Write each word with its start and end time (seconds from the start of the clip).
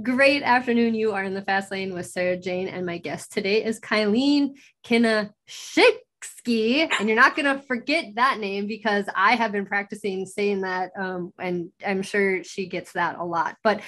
Great 0.00 0.44
afternoon. 0.44 0.94
You 0.94 1.14
are 1.14 1.24
in 1.24 1.34
the 1.34 1.42
fast 1.42 1.72
lane 1.72 1.92
with 1.92 2.06
Sarah 2.06 2.36
Jane, 2.36 2.68
and 2.68 2.86
my 2.86 2.98
guest 2.98 3.32
today 3.32 3.64
is 3.64 3.80
Kylene 3.80 4.50
Kinashitsky. 4.86 6.88
And 7.00 7.08
you're 7.08 7.16
not 7.16 7.34
going 7.34 7.56
to 7.56 7.60
forget 7.66 8.04
that 8.14 8.38
name 8.38 8.68
because 8.68 9.06
I 9.16 9.34
have 9.34 9.50
been 9.50 9.66
practicing 9.66 10.26
saying 10.26 10.60
that, 10.60 10.92
um, 10.96 11.32
and 11.40 11.70
I'm 11.84 12.02
sure 12.02 12.44
she 12.44 12.68
gets 12.68 12.92
that 12.92 13.18
a 13.18 13.24
lot. 13.24 13.56
But 13.64 13.80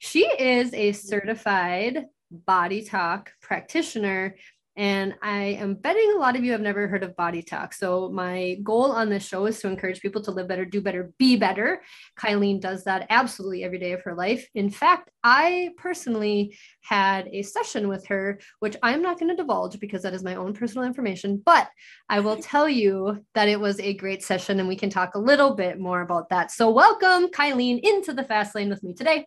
she 0.00 0.26
is 0.26 0.74
a 0.74 0.90
certified 0.90 2.06
body 2.32 2.82
talk 2.82 3.30
practitioner 3.40 4.34
and 4.76 5.14
I 5.22 5.56
am 5.60 5.74
betting 5.74 6.14
a 6.16 6.18
lot 6.18 6.34
of 6.36 6.44
you 6.44 6.50
have 6.52 6.60
never 6.60 6.88
heard 6.88 7.04
of 7.04 7.14
Body 7.14 7.42
Talk. 7.42 7.72
So, 7.72 8.08
my 8.10 8.56
goal 8.64 8.90
on 8.90 9.08
this 9.08 9.24
show 9.24 9.46
is 9.46 9.60
to 9.60 9.68
encourage 9.68 10.00
people 10.00 10.20
to 10.22 10.32
live 10.32 10.48
better, 10.48 10.64
do 10.64 10.80
better, 10.80 11.12
be 11.18 11.36
better. 11.36 11.80
Kylene 12.18 12.60
does 12.60 12.82
that 12.84 13.06
absolutely 13.08 13.62
every 13.62 13.78
day 13.78 13.92
of 13.92 14.02
her 14.02 14.14
life. 14.14 14.48
In 14.54 14.70
fact, 14.70 15.10
I 15.22 15.70
personally 15.76 16.56
had 16.80 17.28
a 17.28 17.42
session 17.42 17.86
with 17.86 18.06
her, 18.08 18.40
which 18.58 18.76
I'm 18.82 19.00
not 19.00 19.20
going 19.20 19.30
to 19.30 19.36
divulge 19.36 19.78
because 19.78 20.02
that 20.02 20.14
is 20.14 20.24
my 20.24 20.34
own 20.34 20.54
personal 20.54 20.86
information, 20.86 21.40
but 21.44 21.68
I 22.08 22.20
will 22.20 22.36
tell 22.36 22.68
you 22.68 23.24
that 23.34 23.48
it 23.48 23.60
was 23.60 23.78
a 23.78 23.94
great 23.94 24.24
session 24.24 24.58
and 24.58 24.68
we 24.68 24.76
can 24.76 24.90
talk 24.90 25.14
a 25.14 25.20
little 25.20 25.54
bit 25.54 25.78
more 25.78 26.00
about 26.00 26.30
that. 26.30 26.50
So, 26.50 26.70
welcome, 26.70 27.28
Kylene, 27.28 27.78
into 27.80 28.12
the 28.12 28.24
fast 28.24 28.56
lane 28.56 28.70
with 28.70 28.82
me 28.82 28.92
today. 28.92 29.26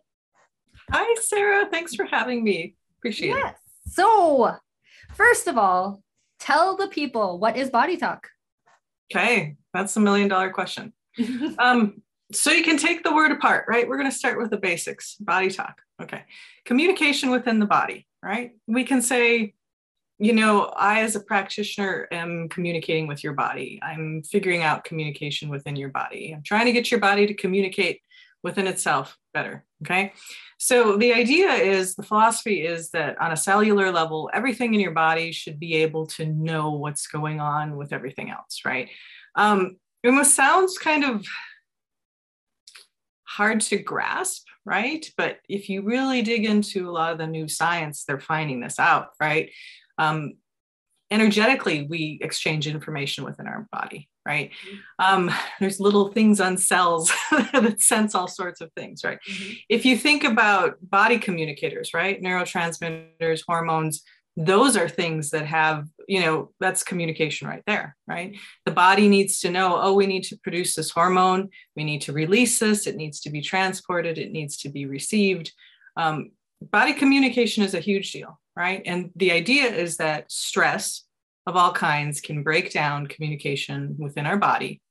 Hi, 0.90 1.14
Sarah. 1.22 1.68
Thanks 1.70 1.94
for 1.94 2.04
having 2.04 2.44
me. 2.44 2.74
Appreciate 2.98 3.28
yes. 3.28 3.54
it. 3.54 3.92
So, 3.92 4.56
First 5.18 5.48
of 5.48 5.58
all, 5.58 6.00
tell 6.38 6.76
the 6.76 6.86
people 6.86 7.40
what 7.40 7.56
is 7.56 7.70
body 7.70 7.96
talk? 7.96 8.28
Okay, 9.10 9.56
that's 9.74 9.96
a 9.96 10.00
million 10.00 10.28
dollar 10.28 10.50
question. 10.50 10.92
um, 11.58 12.02
so 12.32 12.52
you 12.52 12.62
can 12.62 12.76
take 12.76 13.02
the 13.02 13.12
word 13.12 13.32
apart, 13.32 13.64
right? 13.68 13.88
We're 13.88 13.98
going 13.98 14.10
to 14.10 14.16
start 14.16 14.38
with 14.38 14.50
the 14.50 14.58
basics 14.58 15.16
body 15.16 15.50
talk. 15.50 15.82
Okay. 16.00 16.22
Communication 16.66 17.30
within 17.30 17.58
the 17.58 17.66
body, 17.66 18.06
right? 18.22 18.52
We 18.68 18.84
can 18.84 19.02
say, 19.02 19.54
you 20.20 20.32
know, 20.34 20.66
I, 20.76 21.00
as 21.00 21.16
a 21.16 21.20
practitioner, 21.20 22.06
am 22.12 22.48
communicating 22.48 23.08
with 23.08 23.24
your 23.24 23.32
body. 23.32 23.80
I'm 23.82 24.22
figuring 24.22 24.62
out 24.62 24.84
communication 24.84 25.48
within 25.48 25.74
your 25.74 25.88
body. 25.88 26.32
I'm 26.32 26.44
trying 26.44 26.66
to 26.66 26.72
get 26.72 26.92
your 26.92 27.00
body 27.00 27.26
to 27.26 27.34
communicate 27.34 28.02
within 28.44 28.68
itself 28.68 29.18
better. 29.34 29.64
Okay. 29.82 30.12
So 30.58 30.96
the 30.96 31.14
idea 31.14 31.52
is 31.52 31.94
the 31.94 32.02
philosophy 32.02 32.66
is 32.66 32.90
that 32.90 33.20
on 33.20 33.30
a 33.30 33.36
cellular 33.36 33.92
level, 33.92 34.28
everything 34.34 34.74
in 34.74 34.80
your 34.80 34.92
body 34.92 35.30
should 35.30 35.60
be 35.60 35.76
able 35.76 36.06
to 36.08 36.26
know 36.26 36.72
what's 36.72 37.06
going 37.06 37.40
on 37.40 37.76
with 37.76 37.92
everything 37.92 38.30
else, 38.30 38.62
right? 38.64 38.90
Um, 39.36 39.76
it 40.02 40.08
almost 40.08 40.34
sounds 40.34 40.76
kind 40.76 41.04
of 41.04 41.24
hard 43.22 43.60
to 43.60 43.78
grasp, 43.78 44.46
right? 44.64 45.08
But 45.16 45.38
if 45.48 45.68
you 45.68 45.82
really 45.82 46.22
dig 46.22 46.44
into 46.44 46.88
a 46.88 46.92
lot 46.92 47.12
of 47.12 47.18
the 47.18 47.26
new 47.28 47.46
science, 47.46 48.02
they're 48.02 48.18
finding 48.18 48.58
this 48.58 48.80
out, 48.80 49.10
right? 49.20 49.52
Um, 49.96 50.34
energetically, 51.10 51.86
we 51.88 52.18
exchange 52.20 52.66
information 52.66 53.22
within 53.24 53.46
our 53.46 53.68
body, 53.70 54.08
right? 54.28 54.50
Um, 54.98 55.30
there's 55.58 55.80
little 55.80 56.08
things 56.08 56.38
on 56.38 56.58
cells 56.58 57.10
that 57.30 57.80
sense 57.80 58.14
all 58.14 58.28
sorts 58.28 58.60
of 58.60 58.70
things, 58.74 59.02
right? 59.02 59.18
Mm-hmm. 59.28 59.52
If 59.70 59.86
you 59.86 59.96
think 59.96 60.22
about 60.22 60.76
body 60.82 61.18
communicators, 61.18 61.94
right? 61.94 62.22
Neurotransmitters, 62.22 63.40
hormones, 63.48 64.02
those 64.36 64.76
are 64.76 64.88
things 64.88 65.30
that 65.30 65.46
have, 65.46 65.88
you 66.06 66.20
know, 66.20 66.50
that's 66.60 66.84
communication 66.84 67.48
right 67.48 67.62
there, 67.66 67.96
right? 68.06 68.36
The 68.66 68.70
body 68.70 69.08
needs 69.08 69.40
to 69.40 69.50
know, 69.50 69.80
oh, 69.80 69.94
we 69.94 70.06
need 70.06 70.24
to 70.24 70.36
produce 70.36 70.76
this 70.76 70.90
hormone, 70.90 71.48
we 71.74 71.82
need 71.82 72.02
to 72.02 72.12
release 72.12 72.58
this, 72.58 72.86
it 72.86 72.96
needs 72.96 73.20
to 73.20 73.30
be 73.30 73.40
transported, 73.40 74.18
it 74.18 74.30
needs 74.30 74.58
to 74.58 74.68
be 74.68 74.86
received. 74.86 75.52
Um, 75.96 76.32
body 76.60 76.92
communication 76.92 77.64
is 77.64 77.74
a 77.74 77.80
huge 77.80 78.12
deal, 78.12 78.38
right? 78.54 78.82
And 78.84 79.10
the 79.16 79.32
idea 79.32 79.64
is 79.64 79.96
that 79.96 80.30
stress, 80.30 81.04
of 81.48 81.56
all 81.56 81.72
kinds 81.72 82.20
can 82.20 82.42
break 82.42 82.70
down 82.70 83.06
communication 83.06 83.96
within 83.98 84.26
our 84.26 84.36
body, 84.36 84.82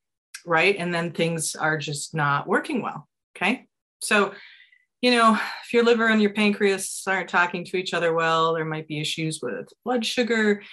right? 0.44 0.76
And 0.78 0.92
then 0.92 1.12
things 1.12 1.56
are 1.56 1.78
just 1.78 2.16
not 2.16 2.48
working 2.48 2.82
well. 2.82 3.08
Okay. 3.36 3.68
So, 4.02 4.34
you 5.00 5.12
know, 5.12 5.40
if 5.64 5.72
your 5.72 5.84
liver 5.84 6.08
and 6.08 6.20
your 6.20 6.34
pancreas 6.34 7.04
aren't 7.06 7.30
talking 7.30 7.64
to 7.66 7.78
each 7.78 7.94
other 7.94 8.12
well, 8.12 8.56
there 8.56 8.66
might 8.66 8.88
be 8.88 9.00
issues 9.00 9.40
with 9.40 9.68
blood 9.86 10.04
sugar. 10.04 10.64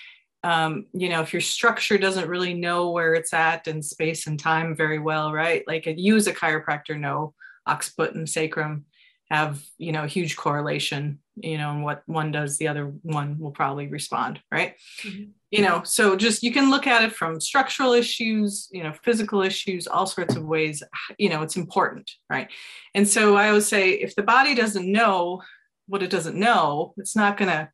Um, 0.43 0.87
you 0.94 1.11
know, 1.11 1.21
if 1.21 1.34
your 1.34 1.43
structure 1.43 1.99
doesn't 1.99 2.31
really 2.31 2.55
know 2.55 2.91
where 2.91 3.12
it's 3.12 3.34
at 3.34 3.69
in 3.69 3.83
space 3.83 4.27
and 4.27 4.41
time 4.41 4.75
very 4.75 4.99
well, 4.99 5.34
right? 5.34 5.65
Like 5.67 5.87
as 5.87 6.27
a 6.27 6.33
chiropractor 6.33 6.99
know 6.99 7.34
occiput 7.67 8.15
and 8.15 8.28
sacrum 8.28 8.87
have, 9.31 9.62
you 9.79 9.93
know, 9.93 10.05
a 10.05 10.09
huge 10.09 10.37
correlation, 10.37 11.19
you 11.37 11.59
know, 11.59 11.71
and 11.71 11.83
what 11.83 12.03
one 12.07 12.31
does, 12.31 12.59
the 12.59 12.69
other 12.69 12.87
one 13.03 13.39
will 13.39 13.51
probably 13.51 13.89
respond, 13.89 14.41
right? 14.53 14.75
Mm-hmm. 15.03 15.31
You 15.55 15.62
know 15.62 15.83
so 15.85 16.17
just 16.17 16.43
you 16.43 16.53
can 16.53 16.69
look 16.69 16.89
at 16.89 17.05
it 17.05 17.12
from 17.12 17.41
structural 17.41 17.93
issues 17.93 18.69
you 18.73 18.83
know 18.83 18.93
physical 19.05 19.41
issues 19.41 19.87
all 19.87 20.05
sorts 20.05 20.35
of 20.35 20.45
ways 20.45 20.83
you 21.17 21.29
know 21.29 21.43
it's 21.43 21.55
important 21.55 22.11
right? 22.29 22.49
And 22.93 23.07
so 23.07 23.37
i 23.37 23.49
always 23.51 23.69
say 23.69 23.91
if 23.91 24.17
the 24.17 24.25
body 24.25 24.57
doesn't 24.57 24.91
know 24.91 25.43
what 25.87 26.03
it 26.03 26.11
doesn't 26.11 26.35
know 26.35 26.93
it's 26.97 27.15
not 27.15 27.37
going 27.37 27.53
to 27.53 27.69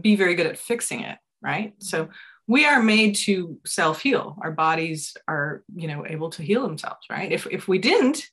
be 0.00 0.16
very 0.16 0.34
good 0.34 0.46
at 0.46 0.58
fixing 0.58 1.02
it 1.02 1.16
right? 1.40 1.74
So 1.78 2.08
we 2.48 2.64
are 2.64 2.82
made 2.82 3.14
to 3.26 3.60
self 3.64 4.02
heal 4.02 4.36
our 4.42 4.50
bodies 4.50 5.16
are 5.28 5.62
you 5.76 5.86
know 5.86 6.04
able 6.04 6.30
to 6.30 6.42
heal 6.42 6.62
themselves 6.62 7.06
right? 7.08 7.30
If 7.30 7.46
if 7.46 7.68
we 7.68 7.78
didn't 7.78 8.28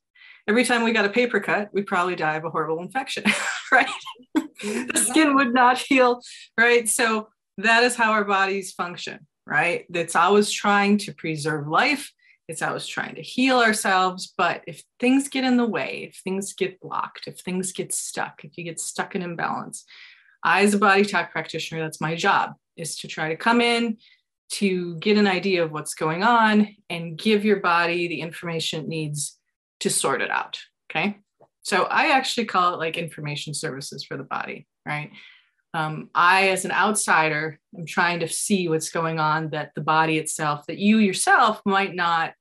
every 0.51 0.63
time 0.65 0.83
we 0.83 0.91
got 0.91 1.05
a 1.05 1.09
paper 1.09 1.39
cut 1.39 1.69
we'd 1.73 1.87
probably 1.87 2.15
die 2.15 2.35
of 2.35 2.45
a 2.45 2.49
horrible 2.49 2.81
infection 2.81 3.23
right 3.71 3.87
mm-hmm. 4.37 4.87
the 4.87 4.99
skin 4.99 5.35
would 5.35 5.53
not 5.53 5.77
heal 5.77 6.21
right 6.57 6.87
so 6.87 7.27
that 7.57 7.83
is 7.83 7.95
how 7.95 8.11
our 8.11 8.23
bodies 8.23 8.71
function, 8.71 9.27
right? 9.45 9.85
It's 9.93 10.15
always 10.15 10.51
trying 10.51 10.97
to 10.99 11.13
preserve 11.13 11.67
life. 11.67 12.11
It's 12.47 12.61
always 12.61 12.87
trying 12.87 13.15
to 13.15 13.21
heal 13.21 13.59
ourselves. 13.59 14.33
But 14.37 14.63
if 14.67 14.83
things 14.99 15.29
get 15.29 15.43
in 15.43 15.57
the 15.57 15.65
way, 15.65 16.07
if 16.09 16.21
things 16.23 16.53
get 16.53 16.79
blocked, 16.79 17.27
if 17.27 17.39
things 17.39 17.71
get 17.71 17.93
stuck, 17.93 18.43
if 18.43 18.57
you 18.57 18.63
get 18.63 18.79
stuck 18.79 19.15
in 19.15 19.21
imbalance, 19.21 19.85
I, 20.43 20.63
as 20.63 20.73
a 20.73 20.79
body 20.79 21.05
talk 21.05 21.31
practitioner, 21.31 21.81
that's 21.81 22.01
my 22.01 22.15
job 22.15 22.53
is 22.75 22.95
to 22.97 23.07
try 23.07 23.29
to 23.29 23.35
come 23.35 23.61
in 23.61 23.97
to 24.49 24.97
get 24.97 25.17
an 25.17 25.27
idea 25.27 25.63
of 25.63 25.71
what's 25.71 25.93
going 25.93 26.23
on 26.23 26.75
and 26.89 27.17
give 27.17 27.45
your 27.45 27.59
body 27.59 28.07
the 28.07 28.21
information 28.21 28.81
it 28.81 28.87
needs 28.87 29.37
to 29.81 29.89
sort 29.89 30.21
it 30.21 30.31
out. 30.31 30.59
Okay. 30.89 31.19
So 31.63 31.83
I 31.83 32.11
actually 32.11 32.45
call 32.45 32.73
it 32.73 32.77
like 32.77 32.97
information 32.97 33.53
services 33.53 34.03
for 34.03 34.17
the 34.17 34.23
body, 34.23 34.67
right? 34.85 35.11
um, 35.73 36.09
I, 36.13 36.49
as 36.49 36.65
an 36.65 36.71
outsider, 36.71 37.59
am 37.77 37.85
trying 37.85 38.19
to 38.21 38.27
see 38.27 38.67
what's 38.67 38.89
going 38.89 39.19
on 39.19 39.51
that 39.51 39.71
the 39.75 39.81
body 39.81 40.17
itself, 40.17 40.65
that 40.67 40.77
you 40.77 40.97
yourself 40.97 41.61
might 41.65 41.95
not 41.95 42.33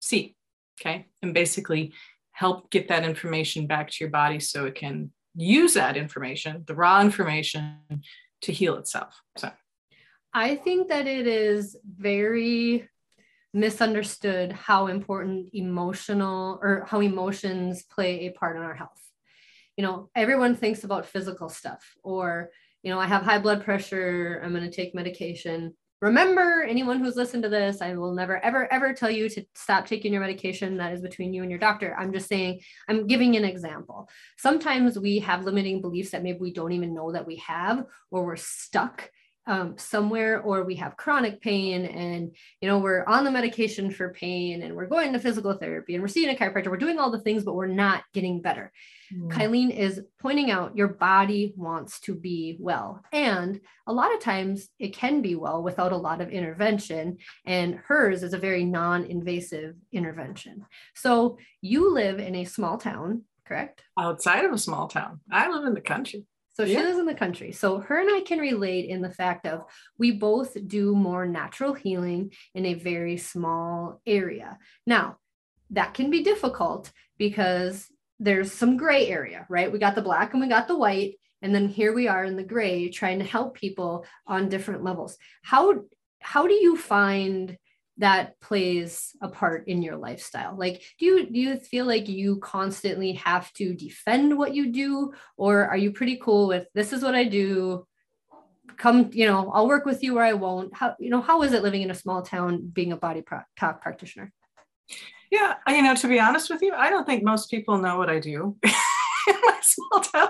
see. 0.00 0.36
Okay. 0.80 1.06
And 1.22 1.32
basically 1.32 1.94
help 2.32 2.70
get 2.70 2.88
that 2.88 3.04
information 3.04 3.66
back 3.66 3.90
to 3.90 3.96
your 4.00 4.10
body 4.10 4.40
so 4.40 4.66
it 4.66 4.74
can 4.74 5.10
use 5.34 5.74
that 5.74 5.96
information, 5.96 6.64
the 6.66 6.74
raw 6.74 7.00
information, 7.00 7.78
to 8.42 8.52
heal 8.52 8.76
itself. 8.76 9.22
So 9.38 9.50
I 10.34 10.56
think 10.56 10.88
that 10.88 11.06
it 11.06 11.26
is 11.26 11.76
very 11.98 12.86
misunderstood 13.56 14.52
how 14.52 14.86
important 14.86 15.48
emotional 15.54 16.58
or 16.62 16.86
how 16.88 17.00
emotions 17.00 17.82
play 17.84 18.26
a 18.26 18.32
part 18.32 18.56
in 18.56 18.62
our 18.62 18.74
health. 18.74 19.02
You 19.76 19.84
know, 19.84 20.10
everyone 20.14 20.54
thinks 20.54 20.84
about 20.84 21.06
physical 21.06 21.48
stuff 21.48 21.96
or 22.02 22.50
you 22.82 22.92
know, 22.92 23.00
I 23.00 23.06
have 23.06 23.22
high 23.22 23.40
blood 23.40 23.64
pressure, 23.64 24.40
I'm 24.44 24.52
going 24.52 24.62
to 24.62 24.70
take 24.70 24.94
medication. 24.94 25.74
Remember, 26.00 26.62
anyone 26.62 27.00
who's 27.00 27.16
listened 27.16 27.42
to 27.42 27.48
this, 27.48 27.80
I 27.80 27.96
will 27.96 28.14
never, 28.14 28.38
ever, 28.44 28.72
ever 28.72 28.92
tell 28.92 29.10
you 29.10 29.28
to 29.30 29.44
stop 29.56 29.86
taking 29.86 30.12
your 30.12 30.20
medication. 30.20 30.76
That 30.76 30.92
is 30.92 31.00
between 31.00 31.32
you 31.32 31.42
and 31.42 31.50
your 31.50 31.58
doctor. 31.58 31.96
I'm 31.98 32.12
just 32.12 32.28
saying, 32.28 32.60
I'm 32.86 33.08
giving 33.08 33.34
an 33.34 33.44
example. 33.44 34.08
Sometimes 34.36 35.00
we 35.00 35.18
have 35.20 35.44
limiting 35.44 35.80
beliefs 35.80 36.10
that 36.10 36.22
maybe 36.22 36.38
we 36.38 36.52
don't 36.52 36.72
even 36.72 36.94
know 36.94 37.10
that 37.10 37.26
we 37.26 37.36
have, 37.36 37.86
or 38.12 38.24
we're 38.24 38.36
stuck 38.36 39.10
um, 39.46 39.78
somewhere 39.78 40.40
or 40.40 40.64
we 40.64 40.74
have 40.76 40.96
chronic 40.96 41.40
pain 41.40 41.84
and 41.84 42.34
you 42.60 42.68
know 42.68 42.78
we're 42.78 43.04
on 43.04 43.24
the 43.24 43.30
medication 43.30 43.90
for 43.90 44.12
pain 44.12 44.62
and 44.62 44.74
we're 44.74 44.86
going 44.86 45.12
to 45.12 45.18
physical 45.18 45.54
therapy 45.54 45.94
and 45.94 46.02
we're 46.02 46.08
seeing 46.08 46.34
a 46.34 46.38
chiropractor 46.38 46.68
we're 46.68 46.76
doing 46.76 46.98
all 46.98 47.10
the 47.10 47.20
things 47.20 47.44
but 47.44 47.54
we're 47.54 47.66
not 47.66 48.02
getting 48.12 48.42
better. 48.42 48.72
Mm. 49.14 49.30
kylene 49.30 49.76
is 49.76 50.00
pointing 50.20 50.50
out 50.50 50.76
your 50.76 50.88
body 50.88 51.54
wants 51.56 52.00
to 52.00 52.14
be 52.14 52.56
well. 52.58 53.04
And 53.12 53.60
a 53.86 53.92
lot 53.92 54.12
of 54.12 54.20
times 54.20 54.68
it 54.80 54.94
can 54.94 55.22
be 55.22 55.36
well 55.36 55.62
without 55.62 55.92
a 55.92 55.96
lot 55.96 56.20
of 56.20 56.30
intervention 56.30 57.18
and 57.44 57.76
hers 57.86 58.24
is 58.24 58.34
a 58.34 58.38
very 58.38 58.64
non-invasive 58.64 59.76
intervention. 59.92 60.66
So 60.94 61.38
you 61.60 61.92
live 61.92 62.18
in 62.18 62.34
a 62.34 62.44
small 62.44 62.78
town 62.78 63.22
correct? 63.46 63.82
Outside 63.96 64.44
of 64.44 64.52
a 64.52 64.58
small 64.58 64.88
town. 64.88 65.20
I 65.30 65.48
live 65.48 65.64
in 65.66 65.74
the 65.74 65.80
country 65.80 66.26
so 66.56 66.64
she 66.64 66.78
lives 66.78 66.98
in 66.98 67.04
the 67.04 67.14
country. 67.14 67.52
So 67.52 67.80
her 67.80 68.00
and 68.00 68.08
I 68.10 68.22
can 68.22 68.38
relate 68.38 68.88
in 68.88 69.02
the 69.02 69.10
fact 69.10 69.46
of 69.46 69.64
we 69.98 70.12
both 70.12 70.56
do 70.66 70.94
more 70.94 71.26
natural 71.26 71.74
healing 71.74 72.32
in 72.54 72.64
a 72.64 72.72
very 72.72 73.18
small 73.18 74.00
area. 74.06 74.56
Now, 74.86 75.18
that 75.68 75.92
can 75.92 76.08
be 76.08 76.22
difficult 76.22 76.90
because 77.18 77.86
there's 78.18 78.52
some 78.52 78.78
gray 78.78 79.06
area, 79.06 79.44
right? 79.50 79.70
We 79.70 79.78
got 79.78 79.96
the 79.96 80.00
black 80.00 80.32
and 80.32 80.40
we 80.40 80.48
got 80.48 80.66
the 80.66 80.78
white. 80.78 81.16
And 81.42 81.54
then 81.54 81.68
here 81.68 81.92
we 81.92 82.08
are 82.08 82.24
in 82.24 82.36
the 82.36 82.42
gray 82.42 82.88
trying 82.88 83.18
to 83.18 83.26
help 83.26 83.54
people 83.54 84.06
on 84.26 84.48
different 84.48 84.82
levels. 84.82 85.18
How 85.42 85.82
how 86.20 86.46
do 86.46 86.54
you 86.54 86.78
find 86.78 87.58
that 87.98 88.38
plays 88.40 89.16
a 89.20 89.28
part 89.28 89.68
in 89.68 89.82
your 89.82 89.96
lifestyle? 89.96 90.56
Like 90.56 90.82
do 90.98 91.06
you 91.06 91.30
do 91.30 91.38
you 91.38 91.56
feel 91.56 91.86
like 91.86 92.08
you 92.08 92.38
constantly 92.38 93.12
have 93.12 93.52
to 93.54 93.74
defend 93.74 94.36
what 94.36 94.54
you 94.54 94.72
do 94.72 95.12
or 95.36 95.66
are 95.66 95.76
you 95.76 95.92
pretty 95.92 96.16
cool 96.16 96.48
with 96.48 96.66
this 96.74 96.92
is 96.92 97.02
what 97.02 97.14
I 97.14 97.24
do? 97.24 97.86
Come, 98.76 99.10
you 99.12 99.26
know, 99.26 99.50
I'll 99.52 99.68
work 99.68 99.86
with 99.86 100.02
you 100.02 100.18
or 100.18 100.22
I 100.22 100.34
won't. 100.34 100.74
How 100.74 100.94
you 100.98 101.08
know, 101.08 101.22
how 101.22 101.42
is 101.42 101.52
it 101.52 101.62
living 101.62 101.82
in 101.82 101.90
a 101.90 101.94
small 101.94 102.22
town 102.22 102.68
being 102.72 102.92
a 102.92 102.96
body 102.96 103.22
talk 103.58 103.80
practitioner? 103.80 104.32
Yeah, 105.30 105.54
you 105.68 105.82
know, 105.82 105.94
to 105.94 106.08
be 106.08 106.20
honest 106.20 106.50
with 106.50 106.62
you, 106.62 106.72
I 106.74 106.90
don't 106.90 107.06
think 107.06 107.24
most 107.24 107.50
people 107.50 107.78
know 107.78 107.98
what 107.98 108.10
I 108.10 108.20
do 108.20 108.56
in 108.64 109.34
my 109.42 109.58
small 109.62 110.00
town. 110.02 110.28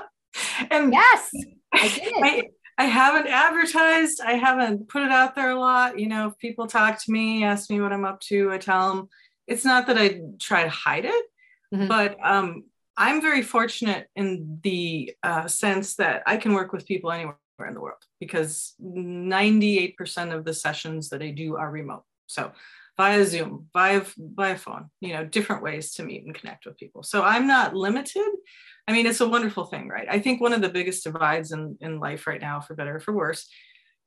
And 0.70 0.92
yes, 0.92 1.30
I 1.72 1.88
did. 1.88 2.46
I, 2.78 2.84
haven't 2.84 3.28
advertised. 3.28 4.20
I 4.20 4.32
haven't 4.32 4.88
put 4.88 5.02
it 5.02 5.10
out 5.10 5.34
there 5.34 5.50
a 5.50 5.58
lot. 5.58 5.98
You 5.98 6.08
know, 6.08 6.28
if 6.28 6.38
people 6.38 6.66
talk 6.66 7.02
to 7.04 7.12
me, 7.12 7.44
ask 7.44 7.70
me 7.70 7.80
what 7.80 7.92
I'm 7.92 8.04
up 8.04 8.20
to, 8.22 8.52
I 8.52 8.58
tell 8.58 8.94
them. 8.94 9.08
It's 9.46 9.64
not 9.64 9.86
that 9.86 9.98
I 9.98 10.20
try 10.40 10.64
to 10.64 10.68
hide 10.68 11.04
it, 11.04 11.24
mm-hmm. 11.72 11.86
but 11.86 12.16
um, 12.22 12.64
I'm 12.96 13.20
very 13.20 13.42
fortunate 13.42 14.08
in 14.16 14.58
the 14.62 15.14
uh, 15.22 15.46
sense 15.46 15.96
that 15.96 16.22
I 16.26 16.36
can 16.36 16.52
work 16.52 16.72
with 16.72 16.86
people 16.86 17.12
anywhere 17.12 17.36
in 17.66 17.74
the 17.74 17.80
world 17.80 18.02
because 18.20 18.74
98% 18.82 20.34
of 20.34 20.44
the 20.44 20.54
sessions 20.54 21.10
that 21.10 21.22
I 21.22 21.30
do 21.30 21.56
are 21.56 21.70
remote. 21.70 22.04
So 22.26 22.52
via 22.96 23.24
Zoom, 23.24 23.68
via 23.72 24.02
via 24.16 24.56
phone, 24.56 24.90
you 25.00 25.12
know, 25.12 25.24
different 25.24 25.62
ways 25.62 25.92
to 25.94 26.02
meet 26.02 26.24
and 26.24 26.34
connect 26.34 26.66
with 26.66 26.78
people. 26.78 27.02
So 27.02 27.22
I'm 27.22 27.46
not 27.46 27.74
limited. 27.74 28.28
I 28.88 28.92
mean, 28.92 29.06
it's 29.06 29.20
a 29.20 29.28
wonderful 29.28 29.64
thing, 29.64 29.88
right? 29.88 30.06
I 30.08 30.20
think 30.20 30.40
one 30.40 30.52
of 30.52 30.60
the 30.60 30.68
biggest 30.68 31.04
divides 31.04 31.52
in, 31.52 31.76
in 31.80 31.98
life 31.98 32.26
right 32.26 32.40
now, 32.40 32.60
for 32.60 32.74
better 32.74 32.96
or 32.96 33.00
for 33.00 33.12
worse, 33.12 33.48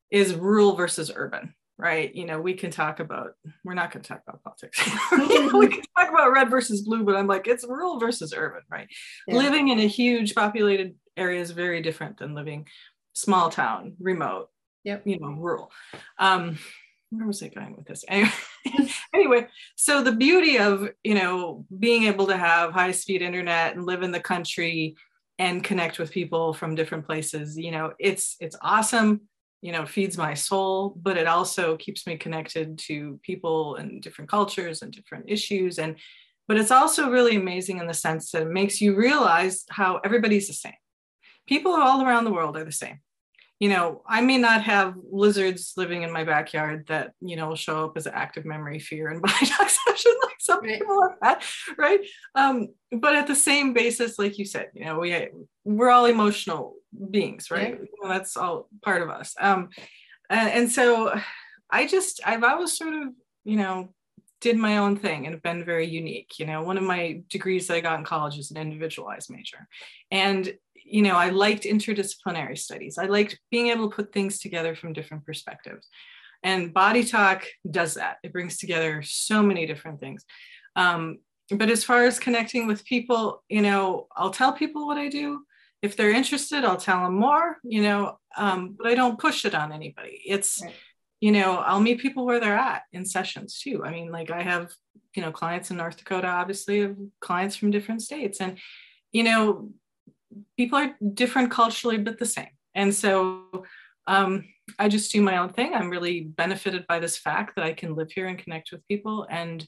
is 0.09 0.33
rural 0.33 0.75
versus 0.75 1.11
urban, 1.13 1.53
right? 1.77 2.13
You 2.15 2.25
know, 2.25 2.39
we 2.39 2.53
can 2.53 2.71
talk 2.71 2.99
about, 2.99 3.31
we're 3.65 3.73
not 3.73 3.91
going 3.91 4.03
to 4.03 4.07
talk 4.07 4.21
about 4.27 4.43
politics. 4.43 4.79
we 5.53 5.67
can 5.67 5.81
talk 5.97 6.09
about 6.09 6.31
red 6.31 6.49
versus 6.49 6.81
blue, 6.81 7.03
but 7.03 7.15
I'm 7.15 7.27
like, 7.27 7.47
it's 7.47 7.67
rural 7.67 7.99
versus 7.99 8.33
urban, 8.35 8.61
right? 8.69 8.87
Yeah. 9.27 9.35
Living 9.35 9.67
in 9.67 9.79
a 9.79 9.87
huge 9.87 10.33
populated 10.33 10.95
area 11.17 11.41
is 11.41 11.51
very 11.51 11.81
different 11.81 12.17
than 12.17 12.33
living 12.33 12.67
small 13.13 13.49
town, 13.49 13.95
remote, 13.99 14.49
yep. 14.85 15.01
you 15.05 15.19
know, 15.19 15.31
rural. 15.31 15.71
Um, 16.17 16.57
where 17.11 17.25
was 17.25 17.41
I 17.41 17.47
going 17.47 17.75
with 17.75 17.87
this? 17.87 18.05
Anyway, 18.07 18.31
anyway, 19.13 19.47
so 19.75 20.03
the 20.03 20.11
beauty 20.11 20.59
of 20.59 20.89
you 21.03 21.15
know 21.15 21.65
being 21.79 22.03
able 22.03 22.27
to 22.27 22.37
have 22.37 22.71
high 22.71 22.91
speed 22.91 23.21
internet 23.21 23.75
and 23.75 23.85
live 23.85 24.03
in 24.03 24.11
the 24.11 24.19
country 24.19 24.95
and 25.39 25.63
connect 25.63 25.99
with 25.99 26.11
people 26.11 26.53
from 26.53 26.75
different 26.75 27.05
places, 27.05 27.57
you 27.57 27.71
know, 27.71 27.93
it's 27.99 28.35
it's 28.39 28.57
awesome. 28.61 29.21
You 29.61 29.73
know, 29.73 29.85
feeds 29.85 30.17
my 30.17 30.35
soul, 30.35 30.95
but 31.01 31.17
it 31.17 31.27
also 31.27 31.75
keeps 31.75 32.07
me 32.07 32.15
connected 32.15 32.77
to 32.87 33.19
people 33.23 33.75
and 33.75 34.01
different 34.01 34.29
cultures 34.29 34.81
and 34.81 34.91
different 34.91 35.25
issues. 35.27 35.79
And 35.79 35.97
but 36.47 36.57
it's 36.57 36.71
also 36.71 37.09
really 37.09 37.35
amazing 37.35 37.79
in 37.79 37.87
the 37.87 37.93
sense 37.93 38.31
that 38.31 38.43
it 38.43 38.49
makes 38.49 38.79
you 38.79 38.95
realize 38.95 39.65
how 39.69 39.99
everybody's 40.05 40.47
the 40.47 40.53
same. 40.53 40.73
People 41.45 41.73
all 41.73 42.05
around 42.05 42.23
the 42.23 42.31
world 42.31 42.55
are 42.55 42.63
the 42.63 42.71
same 42.71 42.99
you 43.59 43.67
know, 43.67 44.01
I 44.07 44.21
may 44.21 44.37
not 44.37 44.63
have 44.63 44.95
lizards 45.11 45.73
living 45.75 46.03
in 46.03 46.11
my 46.13 46.23
backyard 46.23 46.85
that, 46.87 47.11
you 47.19 47.35
know, 47.35 47.55
show 47.55 47.85
up 47.85 47.97
as 47.97 48.05
an 48.05 48.13
active 48.15 48.45
memory 48.45 48.79
fear 48.79 49.09
and 49.09 49.21
body 49.21 49.45
toxicity 49.45 50.13
like 50.23 50.39
some 50.39 50.61
right. 50.61 50.79
people 50.79 51.01
have 51.01 51.17
that, 51.21 51.43
right? 51.77 51.99
Um, 52.35 52.69
but 52.91 53.15
at 53.15 53.27
the 53.27 53.35
same 53.35 53.73
basis, 53.73 54.17
like 54.17 54.37
you 54.37 54.45
said, 54.45 54.69
you 54.73 54.85
know, 54.85 54.99
we 54.99 55.27
we're 55.65 55.89
all 55.89 56.05
emotional 56.05 56.75
beings, 57.11 57.51
right? 57.51 57.73
right. 57.73 57.81
You 57.81 57.87
know, 58.01 58.09
that's 58.09 58.37
all 58.37 58.69
part 58.81 59.01
of 59.01 59.09
us. 59.09 59.35
Um, 59.39 59.69
and, 60.29 60.49
and 60.49 60.71
so 60.71 61.19
I 61.69 61.85
just 61.85 62.21
I've 62.25 62.43
always 62.43 62.77
sort 62.77 62.93
of, 62.93 63.09
you 63.43 63.57
know, 63.57 63.93
did 64.41 64.57
my 64.57 64.77
own 64.77 64.95
thing 64.95 65.27
and 65.27 65.41
been 65.41 65.65
very 65.65 65.85
unique. 65.85 66.39
You 66.39 66.45
know, 66.45 66.63
one 66.63 66.77
of 66.77 66.83
my 66.83 67.21
degrees 67.29 67.67
that 67.67 67.75
I 67.75 67.81
got 67.81 67.99
in 67.99 68.05
college 68.05 68.37
is 68.37 68.51
an 68.51 68.57
individualized 68.57 69.29
major. 69.29 69.67
And 70.11 70.53
you 70.89 71.01
know, 71.01 71.15
I 71.15 71.29
liked 71.29 71.63
interdisciplinary 71.63 72.57
studies. 72.57 72.97
I 72.97 73.05
liked 73.05 73.39
being 73.51 73.67
able 73.67 73.89
to 73.89 73.95
put 73.95 74.11
things 74.11 74.39
together 74.39 74.75
from 74.75 74.93
different 74.93 75.25
perspectives. 75.25 75.87
And 76.43 76.73
Body 76.73 77.03
Talk 77.03 77.45
does 77.69 77.95
that. 77.95 78.17
It 78.23 78.33
brings 78.33 78.57
together 78.57 79.01
so 79.03 79.43
many 79.43 79.65
different 79.65 79.99
things. 79.99 80.25
Um, 80.75 81.19
but 81.51 81.69
as 81.69 81.83
far 81.83 82.05
as 82.05 82.19
connecting 82.19 82.67
with 82.67 82.85
people, 82.85 83.43
you 83.49 83.61
know, 83.61 84.07
I'll 84.15 84.29
tell 84.29 84.53
people 84.53 84.87
what 84.87 84.97
I 84.97 85.09
do. 85.09 85.41
If 85.81 85.95
they're 85.95 86.11
interested, 86.11 86.63
I'll 86.63 86.77
tell 86.77 87.03
them 87.03 87.15
more, 87.15 87.57
you 87.63 87.81
know, 87.81 88.19
um, 88.37 88.75
but 88.77 88.87
I 88.87 88.95
don't 88.95 89.19
push 89.19 89.45
it 89.45 89.55
on 89.55 89.71
anybody. 89.71 90.21
It's, 90.25 90.61
right. 90.63 90.73
you 91.21 91.31
know, 91.31 91.57
I'll 91.57 91.79
meet 91.79 92.01
people 92.01 92.25
where 92.25 92.39
they're 92.39 92.57
at 92.57 92.83
in 92.91 93.05
sessions 93.05 93.59
too. 93.59 93.83
I 93.83 93.91
mean, 93.91 94.11
like 94.11 94.29
I 94.29 94.43
have, 94.43 94.71
you 95.15 95.21
know, 95.21 95.31
clients 95.31 95.71
in 95.71 95.77
North 95.77 95.97
Dakota, 95.97 96.27
obviously, 96.27 96.81
have 96.81 96.97
clients 97.19 97.55
from 97.55 97.71
different 97.71 98.01
states. 98.01 98.41
And, 98.41 98.57
you 99.11 99.23
know, 99.23 99.71
people 100.57 100.77
are 100.77 100.95
different 101.13 101.51
culturally, 101.51 101.97
but 101.97 102.19
the 102.19 102.25
same. 102.25 102.47
And 102.75 102.93
so 102.93 103.65
um, 104.07 104.45
I 104.77 104.87
just 104.87 105.11
do 105.11 105.21
my 105.21 105.37
own 105.37 105.49
thing. 105.49 105.73
I'm 105.73 105.89
really 105.89 106.21
benefited 106.21 106.85
by 106.87 106.99
this 106.99 107.17
fact 107.17 107.55
that 107.55 107.65
I 107.65 107.73
can 107.73 107.95
live 107.95 108.11
here 108.11 108.27
and 108.27 108.37
connect 108.37 108.71
with 108.71 108.87
people 108.87 109.27
and, 109.29 109.65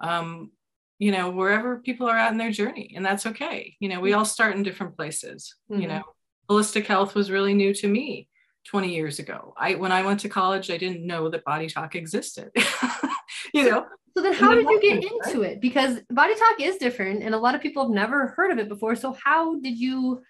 um, 0.00 0.50
you 0.98 1.12
know, 1.12 1.30
wherever 1.30 1.78
people 1.78 2.08
are 2.08 2.16
at 2.16 2.32
in 2.32 2.38
their 2.38 2.50
journey. 2.50 2.94
And 2.96 3.04
that's 3.04 3.26
okay. 3.26 3.76
You 3.80 3.88
know, 3.88 4.00
we 4.00 4.12
all 4.12 4.24
start 4.24 4.56
in 4.56 4.62
different 4.62 4.96
places. 4.96 5.54
Mm-hmm. 5.70 5.82
You 5.82 5.88
know, 5.88 6.02
holistic 6.48 6.86
health 6.86 7.14
was 7.14 7.30
really 7.30 7.54
new 7.54 7.74
to 7.74 7.88
me 7.88 8.28
20 8.66 8.94
years 8.94 9.18
ago. 9.18 9.54
I 9.56 9.74
when 9.74 9.92
I 9.92 10.02
went 10.02 10.20
to 10.20 10.28
college, 10.28 10.70
I 10.70 10.76
didn't 10.76 11.06
know 11.06 11.28
that 11.30 11.44
body 11.44 11.68
talk 11.68 11.94
existed. 11.94 12.50
you 13.54 13.68
know, 13.68 13.86
so 14.16 14.22
then 14.22 14.32
how 14.32 14.54
did 14.54 14.66
you 14.68 14.80
get 14.80 15.04
into 15.04 15.42
it? 15.42 15.60
Because 15.60 16.00
body 16.10 16.34
talk 16.34 16.60
is 16.60 16.76
different 16.76 17.22
and 17.22 17.34
a 17.34 17.38
lot 17.38 17.54
of 17.54 17.60
people 17.60 17.82
have 17.82 17.92
never 17.92 18.28
heard 18.28 18.50
of 18.50 18.58
it 18.58 18.68
before. 18.68 18.96
So 18.96 19.16
how 19.22 19.60
did 19.60 19.78
you 19.78 20.22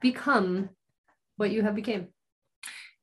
become 0.00 0.70
what 1.36 1.50
you 1.50 1.62
have 1.62 1.74
became? 1.74 2.08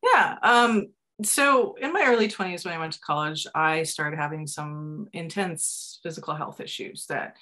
Yeah. 0.02 0.38
Um, 0.42 0.88
so 1.22 1.76
in 1.76 1.94
my 1.94 2.04
early 2.08 2.28
20s 2.28 2.66
when 2.66 2.74
I 2.74 2.80
went 2.80 2.94
to 2.94 3.00
college, 3.00 3.46
I 3.54 3.84
started 3.84 4.18
having 4.18 4.48
some 4.48 5.08
intense 5.14 6.00
physical 6.02 6.34
health 6.34 6.60
issues 6.60 7.06
that 7.08 7.36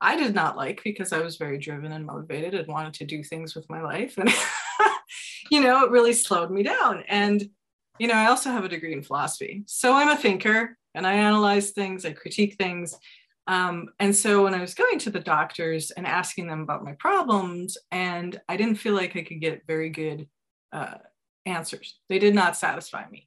I 0.00 0.16
did 0.16 0.34
not 0.34 0.56
like 0.56 0.82
because 0.82 1.12
I 1.12 1.18
was 1.18 1.36
very 1.36 1.58
driven 1.58 1.92
and 1.92 2.06
motivated 2.06 2.54
and 2.54 2.68
wanted 2.68 2.94
to 2.94 3.04
do 3.04 3.22
things 3.22 3.54
with 3.54 3.68
my 3.68 3.82
life. 3.82 4.16
And 4.16 4.32
you 5.50 5.60
know, 5.60 5.84
it 5.84 5.90
really 5.90 6.12
slowed 6.12 6.50
me 6.50 6.62
down. 6.62 7.04
And 7.08 7.42
you 7.98 8.06
know, 8.06 8.14
I 8.14 8.26
also 8.26 8.50
have 8.50 8.64
a 8.64 8.68
degree 8.68 8.92
in 8.92 9.02
philosophy. 9.02 9.64
So 9.66 9.94
I'm 9.94 10.08
a 10.08 10.16
thinker 10.16 10.76
and 10.94 11.06
I 11.06 11.14
analyze 11.14 11.70
things, 11.70 12.04
I 12.04 12.12
critique 12.12 12.56
things. 12.56 12.96
Um, 13.46 13.88
and 13.98 14.14
so 14.14 14.44
when 14.44 14.54
I 14.54 14.60
was 14.60 14.74
going 14.74 14.98
to 15.00 15.10
the 15.10 15.20
doctors 15.20 15.90
and 15.90 16.06
asking 16.06 16.48
them 16.48 16.60
about 16.60 16.84
my 16.84 16.92
problems, 16.92 17.78
and 17.90 18.38
I 18.48 18.58
didn't 18.58 18.76
feel 18.76 18.94
like 18.94 19.16
I 19.16 19.22
could 19.22 19.40
get 19.40 19.66
very 19.66 19.88
good 19.88 20.28
uh, 20.72 20.96
answers, 21.46 21.98
they 22.10 22.18
did 22.18 22.34
not 22.34 22.56
satisfy 22.56 23.08
me. 23.10 23.26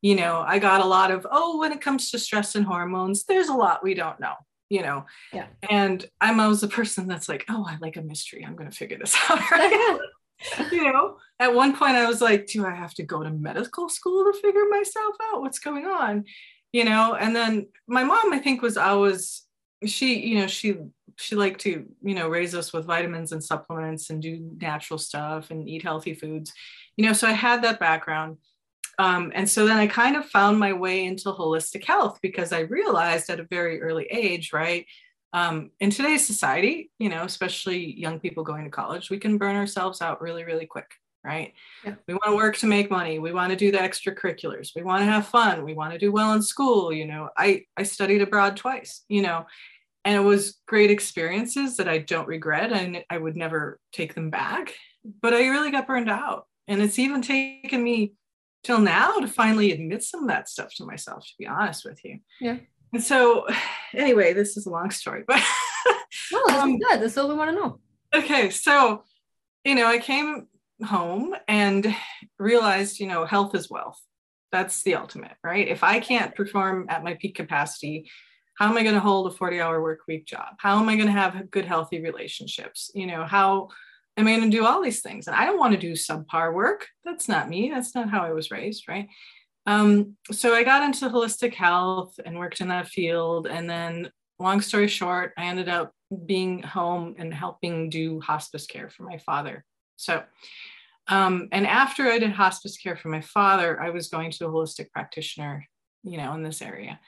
You 0.00 0.16
know, 0.16 0.42
I 0.44 0.58
got 0.58 0.80
a 0.80 0.86
lot 0.86 1.10
of, 1.10 1.26
oh, 1.30 1.58
when 1.58 1.70
it 1.70 1.82
comes 1.82 2.10
to 2.10 2.18
stress 2.18 2.54
and 2.54 2.64
hormones, 2.64 3.24
there's 3.24 3.48
a 3.48 3.54
lot 3.54 3.84
we 3.84 3.94
don't 3.94 4.18
know, 4.18 4.34
you 4.70 4.82
know. 4.82 5.04
Yeah. 5.32 5.46
And 5.68 6.04
I'm 6.20 6.40
always 6.40 6.62
a 6.62 6.68
person 6.68 7.06
that's 7.06 7.28
like, 7.28 7.44
oh, 7.50 7.66
I 7.68 7.76
like 7.80 7.96
a 7.96 8.02
mystery. 8.02 8.44
I'm 8.44 8.56
going 8.56 8.70
to 8.70 8.76
figure 8.76 8.98
this 8.98 9.16
out. 9.28 9.38
Right? 9.50 9.98
You 10.72 10.84
know, 10.84 11.18
at 11.38 11.54
one 11.54 11.76
point 11.76 11.96
I 11.96 12.06
was 12.06 12.20
like, 12.20 12.46
do 12.46 12.66
I 12.66 12.74
have 12.74 12.94
to 12.94 13.02
go 13.02 13.22
to 13.22 13.30
medical 13.30 13.88
school 13.88 14.30
to 14.30 14.38
figure 14.38 14.68
myself 14.68 15.16
out? 15.32 15.40
What's 15.40 15.58
going 15.58 15.86
on? 15.86 16.24
you 16.72 16.84
know 16.84 17.14
and 17.14 17.36
then 17.36 17.66
my 17.86 18.02
mom 18.02 18.32
i 18.32 18.38
think 18.38 18.62
was 18.62 18.76
always 18.76 19.44
she 19.84 20.18
you 20.20 20.38
know 20.38 20.46
she 20.46 20.76
she 21.16 21.36
liked 21.36 21.60
to 21.60 21.86
you 22.02 22.14
know 22.14 22.28
raise 22.28 22.54
us 22.54 22.72
with 22.72 22.86
vitamins 22.86 23.32
and 23.32 23.44
supplements 23.44 24.10
and 24.10 24.22
do 24.22 24.50
natural 24.60 24.98
stuff 24.98 25.50
and 25.50 25.68
eat 25.68 25.82
healthy 25.82 26.14
foods 26.14 26.52
you 26.96 27.04
know 27.04 27.12
so 27.12 27.28
i 27.28 27.32
had 27.32 27.62
that 27.62 27.78
background 27.78 28.36
um, 28.98 29.32
and 29.34 29.48
so 29.48 29.66
then 29.66 29.78
i 29.78 29.86
kind 29.86 30.16
of 30.16 30.26
found 30.26 30.58
my 30.58 30.72
way 30.72 31.04
into 31.04 31.30
holistic 31.32 31.84
health 31.84 32.18
because 32.22 32.52
i 32.52 32.60
realized 32.60 33.30
at 33.30 33.40
a 33.40 33.44
very 33.44 33.80
early 33.80 34.04
age 34.10 34.52
right 34.52 34.86
um, 35.32 35.70
in 35.80 35.90
today's 35.90 36.26
society 36.26 36.90
you 36.98 37.08
know 37.08 37.24
especially 37.24 37.98
young 37.98 38.20
people 38.20 38.44
going 38.44 38.64
to 38.64 38.70
college 38.70 39.10
we 39.10 39.18
can 39.18 39.38
burn 39.38 39.56
ourselves 39.56 40.02
out 40.02 40.20
really 40.20 40.44
really 40.44 40.66
quick 40.66 40.94
right? 41.24 41.52
Yeah. 41.84 41.94
We 42.06 42.14
want 42.14 42.24
to 42.26 42.36
work 42.36 42.56
to 42.58 42.66
make 42.66 42.90
money. 42.90 43.18
We 43.18 43.32
want 43.32 43.50
to 43.50 43.56
do 43.56 43.70
the 43.70 43.78
extracurriculars. 43.78 44.70
We 44.74 44.82
want 44.82 45.02
to 45.02 45.06
have 45.06 45.26
fun. 45.26 45.64
We 45.64 45.74
want 45.74 45.92
to 45.92 45.98
do 45.98 46.12
well 46.12 46.32
in 46.32 46.42
school. 46.42 46.92
You 46.92 47.06
know, 47.06 47.30
I 47.36 47.64
I 47.76 47.84
studied 47.84 48.22
abroad 48.22 48.56
twice. 48.56 49.04
You 49.08 49.22
know, 49.22 49.46
and 50.04 50.16
it 50.16 50.24
was 50.24 50.60
great 50.66 50.90
experiences 50.90 51.76
that 51.76 51.88
I 51.88 51.98
don't 51.98 52.28
regret, 52.28 52.72
and 52.72 53.04
I 53.08 53.18
would 53.18 53.36
never 53.36 53.78
take 53.92 54.14
them 54.14 54.30
back. 54.30 54.74
But 55.20 55.34
I 55.34 55.48
really 55.48 55.70
got 55.70 55.86
burned 55.86 56.10
out, 56.10 56.46
and 56.68 56.82
it's 56.82 56.98
even 56.98 57.22
taken 57.22 57.82
me 57.82 58.14
till 58.64 58.78
now 58.78 59.18
to 59.18 59.26
finally 59.26 59.72
admit 59.72 60.04
some 60.04 60.22
of 60.22 60.28
that 60.28 60.48
stuff 60.48 60.74
to 60.76 60.84
myself. 60.84 61.24
To 61.24 61.32
be 61.38 61.46
honest 61.46 61.84
with 61.84 62.04
you. 62.04 62.18
Yeah. 62.40 62.58
And 62.92 63.02
so, 63.02 63.46
anyway, 63.94 64.32
this 64.32 64.56
is 64.56 64.66
a 64.66 64.70
long 64.70 64.90
story, 64.90 65.24
but 65.26 65.42
no, 66.32 66.42
this 66.46 66.56
um, 66.56 66.70
is 66.74 66.84
good. 66.88 67.00
That's 67.00 67.18
all 67.18 67.28
we 67.28 67.34
want 67.34 67.50
to 67.50 67.56
know. 67.56 67.80
Okay, 68.14 68.50
so 68.50 69.04
you 69.64 69.74
know, 69.74 69.86
I 69.86 69.98
came 69.98 70.48
home 70.84 71.34
and 71.46 71.94
realized, 72.38 72.98
you 72.98 73.06
know, 73.06 73.24
health 73.24 73.54
is 73.54 73.70
wealth. 73.70 74.00
That's 74.50 74.82
the 74.82 74.96
ultimate, 74.96 75.36
right? 75.42 75.68
If 75.68 75.84
I 75.84 76.00
can't 76.00 76.34
perform 76.34 76.86
at 76.88 77.04
my 77.04 77.14
peak 77.14 77.36
capacity, 77.36 78.10
how 78.58 78.68
am 78.68 78.76
I 78.76 78.82
going 78.82 78.94
to 78.94 79.00
hold 79.00 79.32
a 79.32 79.34
40 79.34 79.60
hour 79.60 79.80
work 79.80 80.00
week 80.06 80.26
job? 80.26 80.54
How 80.58 80.78
am 80.78 80.88
I 80.88 80.96
going 80.96 81.06
to 81.06 81.12
have 81.12 81.50
good, 81.50 81.64
healthy 81.64 82.02
relationships? 82.02 82.90
You 82.94 83.06
know, 83.06 83.24
how 83.24 83.68
am 84.16 84.26
I 84.26 84.36
going 84.36 84.50
to 84.50 84.56
do 84.56 84.66
all 84.66 84.82
these 84.82 85.00
things? 85.00 85.26
And 85.26 85.36
I 85.36 85.46
don't 85.46 85.58
want 85.58 85.72
to 85.72 85.80
do 85.80 85.92
subpar 85.92 86.52
work. 86.52 86.88
That's 87.04 87.28
not 87.28 87.48
me. 87.48 87.70
That's 87.72 87.94
not 87.94 88.10
how 88.10 88.24
I 88.24 88.32
was 88.32 88.50
raised, 88.50 88.88
right? 88.88 89.08
Um, 89.66 90.16
so 90.30 90.54
I 90.54 90.64
got 90.64 90.82
into 90.82 91.08
holistic 91.08 91.54
health 91.54 92.18
and 92.24 92.38
worked 92.38 92.60
in 92.60 92.68
that 92.68 92.88
field. 92.88 93.46
And 93.46 93.68
then, 93.68 94.10
long 94.38 94.60
story 94.60 94.88
short, 94.88 95.32
I 95.36 95.44
ended 95.44 95.68
up 95.68 95.92
being 96.26 96.62
home 96.62 97.14
and 97.18 97.32
helping 97.32 97.90
do 97.90 98.20
hospice 98.20 98.66
care 98.66 98.90
for 98.90 99.04
my 99.04 99.18
father. 99.18 99.64
So, 99.96 100.22
um, 101.08 101.48
and 101.52 101.66
after 101.66 102.10
I 102.10 102.18
did 102.18 102.32
hospice 102.32 102.76
care 102.76 102.96
for 102.96 103.08
my 103.08 103.20
father, 103.20 103.80
I 103.80 103.90
was 103.90 104.08
going 104.08 104.30
to 104.32 104.46
a 104.46 104.50
holistic 104.50 104.90
practitioner, 104.90 105.66
you 106.02 106.16
know, 106.16 106.34
in 106.34 106.42
this 106.42 106.62
area. 106.62 106.98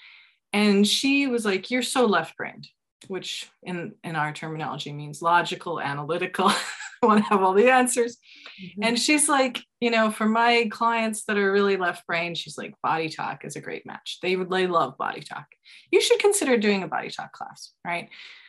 And 0.53 0.87
she 0.87 1.27
was 1.27 1.45
like, 1.45 1.71
You're 1.71 1.83
so 1.83 2.07
left 2.07 2.37
brained, 2.37 2.69
which 3.09 3.51
in, 3.63 3.95
in 4.03 4.17
our 4.17 4.33
terminology 4.33 4.93
means 4.93 5.23
logical, 5.23 5.81
analytical. 5.81 6.53
Want 7.03 7.23
to 7.23 7.29
have 7.29 7.43
all 7.43 7.53
the 7.53 7.71
answers. 7.71 8.17
Mm-hmm. 8.63 8.83
And 8.83 8.99
she's 8.99 9.29
like, 9.29 9.61
you 9.79 9.91
know, 9.91 10.11
for 10.11 10.27
my 10.27 10.69
clients 10.71 11.25
that 11.25 11.37
are 11.37 11.53
really 11.53 11.77
left 11.77 12.07
brain, 12.07 12.35
she's 12.35 12.57
like, 12.57 12.75
body 12.83 13.11
talk 13.11 13.45
is 13.45 13.57
a 13.57 13.61
great 13.61 13.85
match. 13.85 14.19
They 14.23 14.37
would 14.37 14.49
they 14.49 14.67
love 14.67 14.97
body 14.97 15.21
talk. 15.21 15.45
You 15.91 16.01
should 16.01 16.19
consider 16.19 16.57
doing 16.57 16.83
a 16.83 16.89
body 16.89 17.11
talk 17.11 17.33
class, 17.33 17.73
right? 17.85 18.09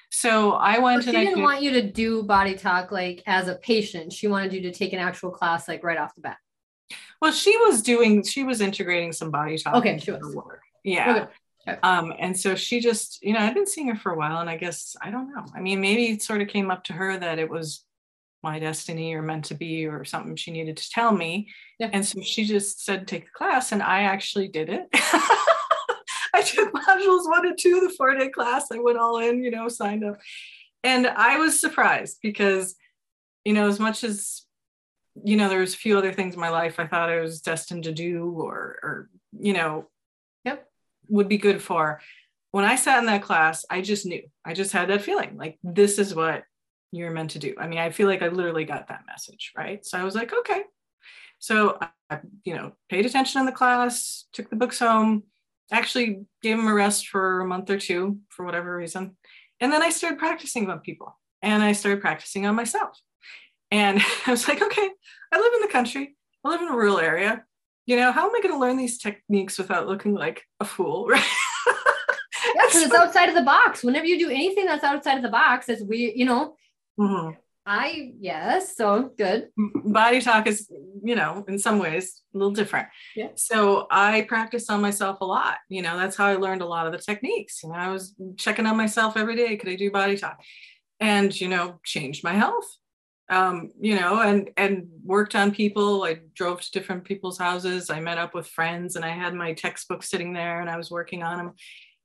So 0.09 0.53
I 0.53 0.79
went 0.79 1.03
to 1.03 1.11
she 1.11 1.17
didn't 1.17 1.41
want 1.41 1.61
you 1.61 1.71
to 1.71 1.81
do 1.81 2.23
body 2.23 2.55
talk 2.55 2.93
like 2.93 3.21
as 3.25 3.49
a 3.49 3.55
patient. 3.55 4.13
She 4.13 4.27
wanted 4.27 4.53
you 4.53 4.61
to 4.61 4.71
take 4.71 4.93
an 4.93 4.99
actual 4.99 5.31
class 5.31 5.67
like 5.67 5.83
right 5.83 5.97
off 5.97 6.15
the 6.15 6.21
bat. 6.21 6.37
Well, 7.21 7.33
she 7.33 7.57
was 7.57 7.81
doing, 7.81 8.23
she 8.23 8.43
was 8.43 8.61
integrating 8.61 9.11
some 9.11 9.31
body 9.31 9.57
talk. 9.57 9.75
Okay, 9.75 9.97
she 9.97 10.11
was. 10.11 10.33
Work. 10.33 10.61
Yeah. 10.83 11.11
Okay. 11.11 11.31
Um, 11.81 12.13
and 12.19 12.37
so 12.37 12.55
she 12.55 12.79
just, 12.79 13.23
you 13.23 13.33
know, 13.33 13.39
I've 13.39 13.55
been 13.55 13.65
seeing 13.65 13.87
her 13.87 13.95
for 13.95 14.11
a 14.11 14.17
while, 14.17 14.39
and 14.39 14.49
I 14.49 14.57
guess 14.57 14.95
I 15.01 15.09
don't 15.09 15.33
know. 15.33 15.45
I 15.55 15.61
mean, 15.61 15.81
maybe 15.81 16.07
it 16.07 16.21
sort 16.21 16.41
of 16.41 16.47
came 16.47 16.69
up 16.69 16.83
to 16.85 16.93
her 16.93 17.17
that 17.17 17.39
it 17.39 17.49
was 17.49 17.83
my 18.43 18.59
destiny 18.59 19.15
or 19.15 19.23
meant 19.23 19.45
to 19.45 19.55
be 19.55 19.87
or 19.87 20.05
something 20.05 20.35
she 20.35 20.51
needed 20.51 20.77
to 20.77 20.89
tell 20.91 21.11
me. 21.11 21.49
Yeah. 21.79 21.89
And 21.91 22.05
so 22.05 22.21
she 22.21 22.45
just 22.45 22.85
said, 22.85 23.07
take 23.07 23.25
the 23.25 23.31
class, 23.31 23.71
and 23.71 23.81
I 23.81 24.03
actually 24.03 24.47
did 24.47 24.69
it. 24.69 24.87
I 24.93 26.41
took 26.41 26.71
modules 26.73 27.29
one 27.29 27.47
and 27.47 27.57
two, 27.57 27.79
the 27.79 27.93
four 27.97 28.13
day 28.13 28.29
class. 28.29 28.67
I 28.71 28.79
went 28.79 28.99
all 28.99 29.19
in, 29.19 29.43
you 29.43 29.51
know, 29.51 29.67
signed 29.67 30.03
up. 30.03 30.17
And 30.83 31.07
I 31.07 31.37
was 31.39 31.59
surprised 31.59 32.17
because, 32.21 32.75
you 33.43 33.53
know, 33.53 33.67
as 33.67 33.79
much 33.79 34.03
as, 34.03 34.43
you 35.23 35.37
know, 35.37 35.49
there 35.49 35.61
was 35.61 35.73
a 35.73 35.77
few 35.77 35.97
other 35.97 36.11
things 36.11 36.35
in 36.35 36.39
my 36.39 36.49
life 36.49 36.79
I 36.79 36.87
thought 36.87 37.09
I 37.09 37.21
was 37.21 37.41
destined 37.41 37.85
to 37.85 37.91
do 37.91 38.29
or, 38.37 38.79
or, 38.83 39.09
you 39.39 39.53
know. 39.53 39.87
Would 41.09 41.29
be 41.29 41.37
good 41.37 41.61
for. 41.61 42.01
When 42.51 42.65
I 42.65 42.75
sat 42.75 42.99
in 42.99 43.05
that 43.07 43.21
class, 43.21 43.65
I 43.69 43.81
just 43.81 44.05
knew, 44.05 44.23
I 44.45 44.53
just 44.53 44.71
had 44.71 44.89
that 44.89 45.01
feeling 45.01 45.35
like 45.37 45.57
this 45.63 45.99
is 45.99 46.15
what 46.15 46.43
you're 46.91 47.11
meant 47.11 47.31
to 47.31 47.39
do. 47.39 47.53
I 47.59 47.67
mean, 47.67 47.79
I 47.79 47.89
feel 47.89 48.07
like 48.07 48.21
I 48.21 48.29
literally 48.29 48.65
got 48.65 48.87
that 48.87 49.03
message, 49.07 49.51
right? 49.57 49.85
So 49.85 49.97
I 49.97 50.03
was 50.03 50.15
like, 50.15 50.33
okay. 50.33 50.63
So 51.39 51.77
I, 52.09 52.19
you 52.43 52.55
know, 52.55 52.71
paid 52.89 53.05
attention 53.05 53.39
in 53.39 53.45
the 53.45 53.51
class, 53.51 54.25
took 54.31 54.49
the 54.49 54.55
books 54.55 54.79
home, 54.79 55.23
actually 55.71 56.25
gave 56.41 56.57
them 56.57 56.67
a 56.67 56.73
rest 56.73 57.07
for 57.07 57.41
a 57.41 57.45
month 57.45 57.69
or 57.69 57.79
two 57.79 58.19
for 58.29 58.45
whatever 58.45 58.75
reason. 58.75 59.17
And 59.59 59.71
then 59.71 59.81
I 59.81 59.89
started 59.89 60.19
practicing 60.19 60.69
on 60.69 60.79
people 60.79 61.17
and 61.41 61.63
I 61.63 61.73
started 61.73 62.01
practicing 62.01 62.45
on 62.45 62.55
myself. 62.55 62.99
And 63.71 64.01
I 64.25 64.31
was 64.31 64.47
like, 64.47 64.61
okay, 64.61 64.89
I 65.31 65.39
live 65.39 65.53
in 65.53 65.61
the 65.61 65.71
country, 65.71 66.15
I 66.43 66.49
live 66.49 66.61
in 66.61 66.69
a 66.69 66.75
rural 66.75 66.99
area. 66.99 67.43
You 67.85 67.95
know, 67.95 68.11
how 68.11 68.27
am 68.27 68.35
I 68.35 68.41
going 68.41 68.53
to 68.53 68.59
learn 68.59 68.77
these 68.77 68.97
techniques 68.97 69.57
without 69.57 69.87
looking 69.87 70.13
like 70.13 70.43
a 70.59 70.65
fool? 70.65 71.09
Right. 71.67 72.53
yeah, 72.55 72.65
because 72.67 72.83
it's 72.83 72.93
outside 72.93 73.29
of 73.29 73.35
the 73.35 73.41
box. 73.41 73.83
Whenever 73.83 74.05
you 74.05 74.19
do 74.19 74.29
anything 74.29 74.65
that's 74.65 74.83
outside 74.83 75.15
of 75.15 75.23
the 75.23 75.29
box, 75.29 75.67
as 75.67 75.81
we, 75.81 76.13
you 76.15 76.25
know, 76.25 76.55
mm-hmm. 76.99 77.31
I 77.65 78.13
yes, 78.19 78.77
so 78.77 79.11
good. 79.17 79.49
Body 79.57 80.21
talk 80.21 80.45
is, 80.45 80.71
you 81.03 81.15
know, 81.15 81.43
in 81.47 81.57
some 81.57 81.79
ways 81.79 82.21
a 82.33 82.37
little 82.37 82.53
different. 82.53 82.87
Yeah. 83.15 83.29
So 83.35 83.87
I 83.89 84.21
practiced 84.21 84.69
on 84.69 84.81
myself 84.81 85.21
a 85.21 85.25
lot. 85.25 85.57
You 85.67 85.81
know, 85.81 85.97
that's 85.97 86.15
how 86.15 86.27
I 86.27 86.35
learned 86.35 86.61
a 86.61 86.67
lot 86.67 86.85
of 86.85 86.91
the 86.91 86.99
techniques. 86.99 87.63
You 87.63 87.69
know, 87.69 87.75
I 87.75 87.89
was 87.89 88.13
checking 88.37 88.67
on 88.67 88.77
myself 88.77 89.17
every 89.17 89.35
day. 89.35 89.57
Could 89.57 89.69
I 89.69 89.75
do 89.75 89.89
body 89.89 90.15
talk? 90.15 90.39
And 90.99 91.39
you 91.39 91.47
know, 91.47 91.79
changed 91.83 92.23
my 92.23 92.33
health. 92.33 92.67
Um, 93.27 93.71
you 93.79 93.99
know, 93.99 94.21
and 94.21 94.51
and 94.55 94.87
worked 95.03 95.35
on 95.35 95.51
people. 95.51 96.03
I 96.03 96.19
drove 96.35 96.61
to 96.61 96.71
different 96.71 97.03
people's 97.03 97.39
houses. 97.39 97.89
I 97.89 97.99
met 97.99 98.19
up 98.19 98.35
with 98.35 98.47
friends, 98.47 98.95
and 98.95 99.03
I 99.03 99.09
had 99.09 99.33
my 99.33 99.53
textbook 99.53 100.03
sitting 100.03 100.33
there, 100.33 100.61
and 100.61 100.69
I 100.69 100.77
was 100.77 100.91
working 100.91 101.23
on 101.23 101.37
them, 101.37 101.53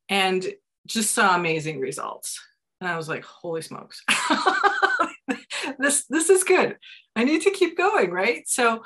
and 0.08 0.46
just 0.86 1.14
saw 1.14 1.36
amazing 1.36 1.78
results. 1.78 2.40
And 2.80 2.88
I 2.88 2.96
was 2.96 3.08
like, 3.08 3.24
holy 3.24 3.60
smokes. 3.60 4.02
this 5.78 6.06
this 6.06 6.30
is 6.30 6.44
good. 6.44 6.78
I 7.14 7.24
need 7.24 7.42
to 7.42 7.50
keep 7.50 7.76
going, 7.76 8.10
right? 8.10 8.48
So 8.48 8.82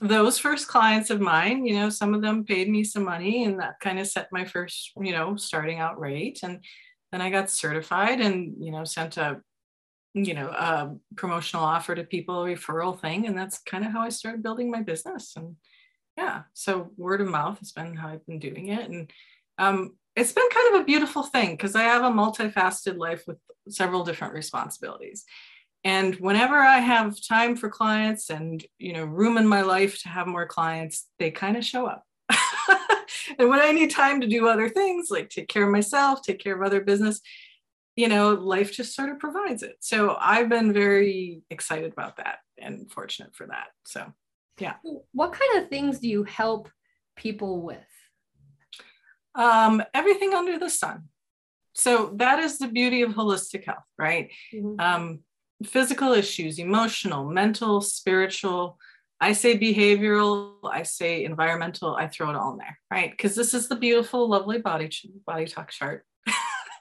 those 0.00 0.38
first 0.38 0.68
clients 0.68 1.10
of 1.10 1.20
mine, 1.20 1.64
you 1.64 1.74
know, 1.74 1.90
some 1.90 2.14
of 2.14 2.22
them 2.22 2.44
paid 2.44 2.68
me 2.68 2.84
some 2.84 3.04
money 3.04 3.44
and 3.44 3.60
that 3.60 3.80
kind 3.80 3.98
of 3.98 4.06
set 4.06 4.28
my 4.30 4.44
first, 4.44 4.92
you 5.00 5.12
know, 5.12 5.36
starting 5.36 5.78
out 5.78 5.98
rate. 5.98 6.40
And 6.42 6.64
then 7.10 7.20
I 7.20 7.30
got 7.30 7.50
certified 7.50 8.20
and, 8.20 8.54
you 8.60 8.70
know, 8.70 8.84
sent 8.84 9.16
a, 9.16 9.40
you 10.24 10.34
know, 10.34 10.48
a 10.48 10.94
promotional 11.16 11.64
offer 11.64 11.94
to 11.94 12.04
people, 12.04 12.44
referral 12.44 12.98
thing. 12.98 13.26
And 13.26 13.36
that's 13.36 13.58
kind 13.58 13.84
of 13.84 13.92
how 13.92 14.00
I 14.00 14.08
started 14.08 14.42
building 14.42 14.70
my 14.70 14.82
business. 14.82 15.34
And 15.36 15.56
yeah, 16.16 16.42
so 16.54 16.90
word 16.96 17.20
of 17.20 17.28
mouth 17.28 17.58
has 17.60 17.72
been 17.72 17.94
how 17.94 18.08
I've 18.08 18.26
been 18.26 18.38
doing 18.38 18.68
it. 18.68 18.88
And 18.88 19.10
um, 19.58 19.96
it's 20.16 20.32
been 20.32 20.48
kind 20.50 20.74
of 20.74 20.80
a 20.80 20.84
beautiful 20.84 21.22
thing 21.22 21.52
because 21.52 21.74
I 21.74 21.82
have 21.82 22.02
a 22.02 22.10
multifaceted 22.10 22.98
life 22.98 23.24
with 23.26 23.38
several 23.68 24.04
different 24.04 24.34
responsibilities 24.34 25.24
and 25.84 26.14
whenever 26.16 26.56
i 26.56 26.78
have 26.78 27.16
time 27.26 27.56
for 27.56 27.68
clients 27.68 28.30
and 28.30 28.64
you 28.78 28.92
know 28.92 29.04
room 29.04 29.36
in 29.36 29.46
my 29.46 29.62
life 29.62 30.00
to 30.02 30.08
have 30.08 30.26
more 30.26 30.46
clients 30.46 31.06
they 31.18 31.30
kind 31.30 31.56
of 31.56 31.64
show 31.64 31.86
up 31.86 32.04
and 33.38 33.48
when 33.48 33.60
i 33.60 33.72
need 33.72 33.90
time 33.90 34.20
to 34.20 34.26
do 34.26 34.48
other 34.48 34.68
things 34.68 35.08
like 35.10 35.28
take 35.28 35.48
care 35.48 35.64
of 35.64 35.70
myself 35.70 36.22
take 36.22 36.40
care 36.40 36.54
of 36.54 36.62
other 36.62 36.80
business 36.80 37.20
you 37.98 38.08
know 38.08 38.32
life 38.32 38.72
just 38.72 38.94
sort 38.94 39.10
of 39.10 39.18
provides 39.18 39.62
it 39.62 39.76
so 39.80 40.16
i've 40.20 40.48
been 40.48 40.72
very 40.72 41.42
excited 41.50 41.92
about 41.92 42.16
that 42.16 42.38
and 42.56 42.90
fortunate 42.90 43.34
for 43.34 43.46
that 43.46 43.68
so 43.84 44.12
yeah 44.58 44.74
what 45.12 45.32
kind 45.32 45.62
of 45.62 45.68
things 45.68 45.98
do 45.98 46.08
you 46.08 46.24
help 46.24 46.68
people 47.16 47.62
with 47.62 47.78
um, 49.34 49.82
everything 49.94 50.34
under 50.34 50.58
the 50.58 50.70
sun 50.70 51.04
so 51.72 52.12
that 52.16 52.40
is 52.40 52.58
the 52.58 52.68
beauty 52.68 53.02
of 53.02 53.12
holistic 53.12 53.64
health 53.64 53.84
right 53.98 54.30
mm-hmm. 54.52 54.80
um, 54.80 55.20
physical 55.64 56.12
issues, 56.12 56.58
emotional, 56.58 57.24
mental, 57.24 57.80
spiritual. 57.80 58.78
I 59.20 59.32
say 59.32 59.58
behavioral, 59.58 60.54
I 60.64 60.84
say 60.84 61.24
environmental, 61.24 61.96
I 61.96 62.06
throw 62.06 62.30
it 62.30 62.36
all 62.36 62.52
in 62.52 62.58
there, 62.58 62.78
right? 62.90 63.10
Because 63.10 63.34
this 63.34 63.52
is 63.54 63.68
the 63.68 63.76
beautiful, 63.76 64.28
lovely 64.28 64.58
body 64.58 64.90
body 65.26 65.46
talk 65.46 65.70
chart. 65.70 66.04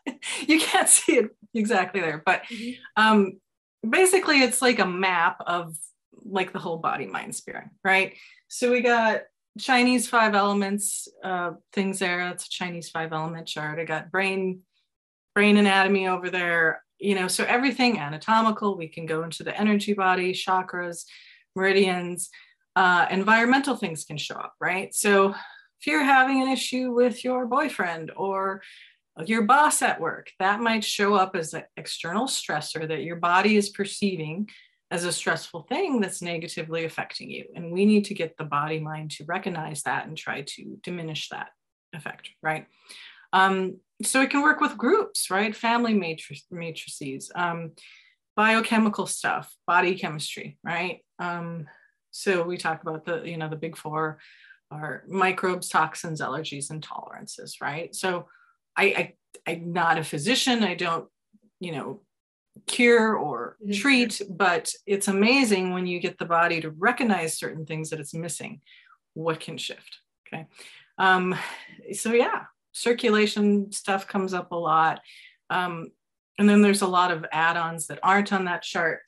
you 0.47 0.59
can't 0.59 0.89
see 0.89 1.17
it 1.17 1.35
exactly 1.53 2.01
there, 2.01 2.21
but 2.25 2.43
mm-hmm. 2.43 2.71
um, 2.95 3.39
basically 3.87 4.41
it's 4.41 4.61
like 4.61 4.79
a 4.79 4.85
map 4.85 5.37
of 5.45 5.75
like 6.23 6.53
the 6.53 6.59
whole 6.59 6.77
body, 6.77 7.05
mind, 7.05 7.35
spirit, 7.35 7.65
right? 7.83 8.15
So 8.47 8.71
we 8.71 8.81
got 8.81 9.21
Chinese 9.59 10.07
five 10.07 10.35
elements 10.35 11.07
uh, 11.23 11.51
things 11.73 11.99
there. 11.99 12.17
That's 12.25 12.45
a 12.45 12.49
Chinese 12.49 12.89
five 12.89 13.13
element 13.13 13.47
chart. 13.47 13.79
I 13.79 13.85
got 13.85 14.11
brain, 14.11 14.61
brain 15.33 15.57
anatomy 15.57 16.07
over 16.07 16.29
there 16.29 16.81
you 16.99 17.15
know, 17.15 17.27
so 17.27 17.43
everything 17.45 17.99
anatomical, 17.99 18.77
we 18.77 18.87
can 18.87 19.05
go 19.05 19.23
into 19.23 19.43
the 19.43 19.57
energy 19.57 19.93
body, 19.93 20.33
chakras, 20.33 21.05
meridians, 21.55 22.29
uh, 22.75 23.07
environmental 23.09 23.75
things 23.75 24.03
can 24.03 24.17
show 24.17 24.35
up, 24.35 24.53
right? 24.59 24.93
So 24.93 25.29
if 25.29 25.87
you're 25.87 26.03
having 26.03 26.41
an 26.41 26.49
issue 26.49 26.91
with 26.91 27.23
your 27.23 27.45
boyfriend 27.45 28.11
or 28.15 28.61
your 29.25 29.43
boss 29.43 29.81
at 29.81 29.99
work, 29.99 30.31
that 30.39 30.59
might 30.59 30.83
show 30.83 31.15
up 31.15 31.35
as 31.35 31.53
an 31.53 31.63
external 31.75 32.27
stressor 32.27 32.87
that 32.87 33.03
your 33.03 33.15
body 33.15 33.57
is 33.57 33.69
perceiving 33.69 34.49
as 34.89 35.03
a 35.03 35.11
stressful 35.11 35.63
thing 35.63 35.99
that's 35.99 36.21
negatively 36.21 36.85
affecting 36.85 37.29
you. 37.29 37.45
And 37.55 37.71
we 37.71 37.85
need 37.85 38.05
to 38.05 38.13
get 38.13 38.37
the 38.37 38.45
body 38.45 38.79
mind 38.79 39.11
to 39.11 39.25
recognize 39.25 39.83
that 39.83 40.07
and 40.07 40.17
try 40.17 40.41
to 40.41 40.79
diminish 40.81 41.29
that 41.29 41.49
effect, 41.93 42.29
right? 42.41 42.67
Um, 43.33 43.79
so 44.03 44.21
it 44.21 44.29
can 44.29 44.43
work 44.43 44.61
with 44.61 44.77
groups, 44.77 45.29
right? 45.29 45.55
Family 45.55 45.93
matric- 45.93 46.43
matrices, 46.51 47.31
um, 47.35 47.71
biochemical 48.35 49.07
stuff, 49.07 49.53
body 49.65 49.95
chemistry, 49.95 50.57
right? 50.63 50.99
Um, 51.19 51.67
so 52.11 52.43
we 52.43 52.57
talk 52.57 52.81
about 52.81 53.05
the, 53.05 53.23
you 53.23 53.37
know, 53.37 53.49
the 53.49 53.55
big 53.55 53.75
four 53.75 54.19
are 54.71 55.03
microbes, 55.07 55.69
toxins, 55.69 56.21
allergies, 56.21 56.69
and 56.69 56.83
tolerances, 56.83 57.57
right? 57.61 57.93
So 57.95 58.27
I, 58.77 58.83
I 58.85 59.13
I'm 59.47 59.73
not 59.73 59.97
a 59.97 60.03
physician. 60.03 60.63
I 60.63 60.75
don't, 60.75 61.07
you 61.59 61.71
know, 61.71 62.01
cure 62.65 63.15
or 63.15 63.57
Mhm. 63.65 63.79
treat, 63.79 64.21
but 64.29 64.71
it's 64.85 65.07
amazing 65.07 65.71
when 65.73 65.87
you 65.87 65.99
get 65.99 66.17
the 66.17 66.25
body 66.25 66.59
to 66.61 66.71
recognize 66.71 67.37
certain 67.37 67.65
things 67.65 67.89
that 67.89 67.99
it's 67.99 68.13
missing, 68.13 68.61
what 69.13 69.39
can 69.39 69.57
shift. 69.57 69.99
Okay. 70.27 70.47
Um, 70.97 71.35
so, 71.93 72.13
yeah, 72.13 72.45
circulation 72.73 73.71
stuff 73.71 74.07
comes 74.07 74.33
up 74.33 74.51
a 74.51 74.55
lot. 74.55 75.01
Um, 75.49 75.91
and 76.39 76.47
then 76.49 76.61
there's 76.61 76.81
a 76.81 76.87
lot 76.87 77.11
of 77.11 77.25
add 77.31 77.57
ons 77.57 77.87
that 77.87 77.99
aren't 78.03 78.33
on 78.33 78.45
that 78.45 78.63
chart. 78.63 79.01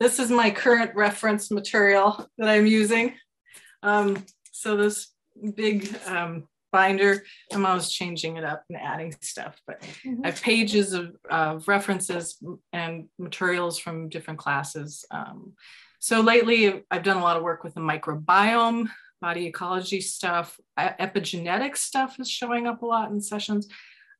This 0.00 0.18
is 0.18 0.30
my 0.30 0.50
current 0.50 0.94
reference 0.94 1.50
material 1.50 2.28
that 2.38 2.48
I'm 2.48 2.66
using. 2.66 3.14
Um, 3.82 4.24
so, 4.50 4.76
this 4.76 5.12
big 5.54 5.94
um, 6.06 6.48
binder, 6.74 7.24
I'm 7.52 7.64
always 7.64 7.88
changing 7.88 8.36
it 8.36 8.44
up 8.44 8.64
and 8.68 8.76
adding 8.76 9.14
stuff, 9.20 9.60
but 9.64 9.80
I 10.04 10.26
have 10.26 10.42
pages 10.42 10.92
of, 10.92 11.14
of 11.30 11.68
references 11.68 12.36
and 12.72 13.06
materials 13.16 13.78
from 13.78 14.08
different 14.08 14.40
classes. 14.40 15.04
Um, 15.12 15.52
so 16.00 16.20
lately, 16.20 16.82
I've 16.90 17.04
done 17.04 17.18
a 17.18 17.22
lot 17.22 17.36
of 17.36 17.44
work 17.44 17.62
with 17.62 17.74
the 17.74 17.80
microbiome, 17.80 18.88
body 19.20 19.46
ecology 19.46 20.00
stuff, 20.00 20.58
epigenetic 20.76 21.76
stuff 21.76 22.18
is 22.18 22.28
showing 22.28 22.66
up 22.66 22.82
a 22.82 22.86
lot 22.86 23.12
in 23.12 23.20
sessions. 23.20 23.68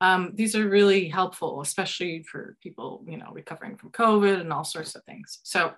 Um, 0.01 0.31
these 0.35 0.55
are 0.55 0.69
really 0.69 1.09
helpful, 1.09 1.61
especially 1.61 2.23
for 2.23 2.57
people, 2.63 3.05
you 3.09 3.17
know, 3.17 3.31
recovering 3.33 3.77
from 3.77 3.91
COVID 3.91 4.41
and 4.41 4.53
all 4.53 4.65
sorts 4.65 4.95
of 4.95 5.03
things. 5.05 5.41
So, 5.43 5.73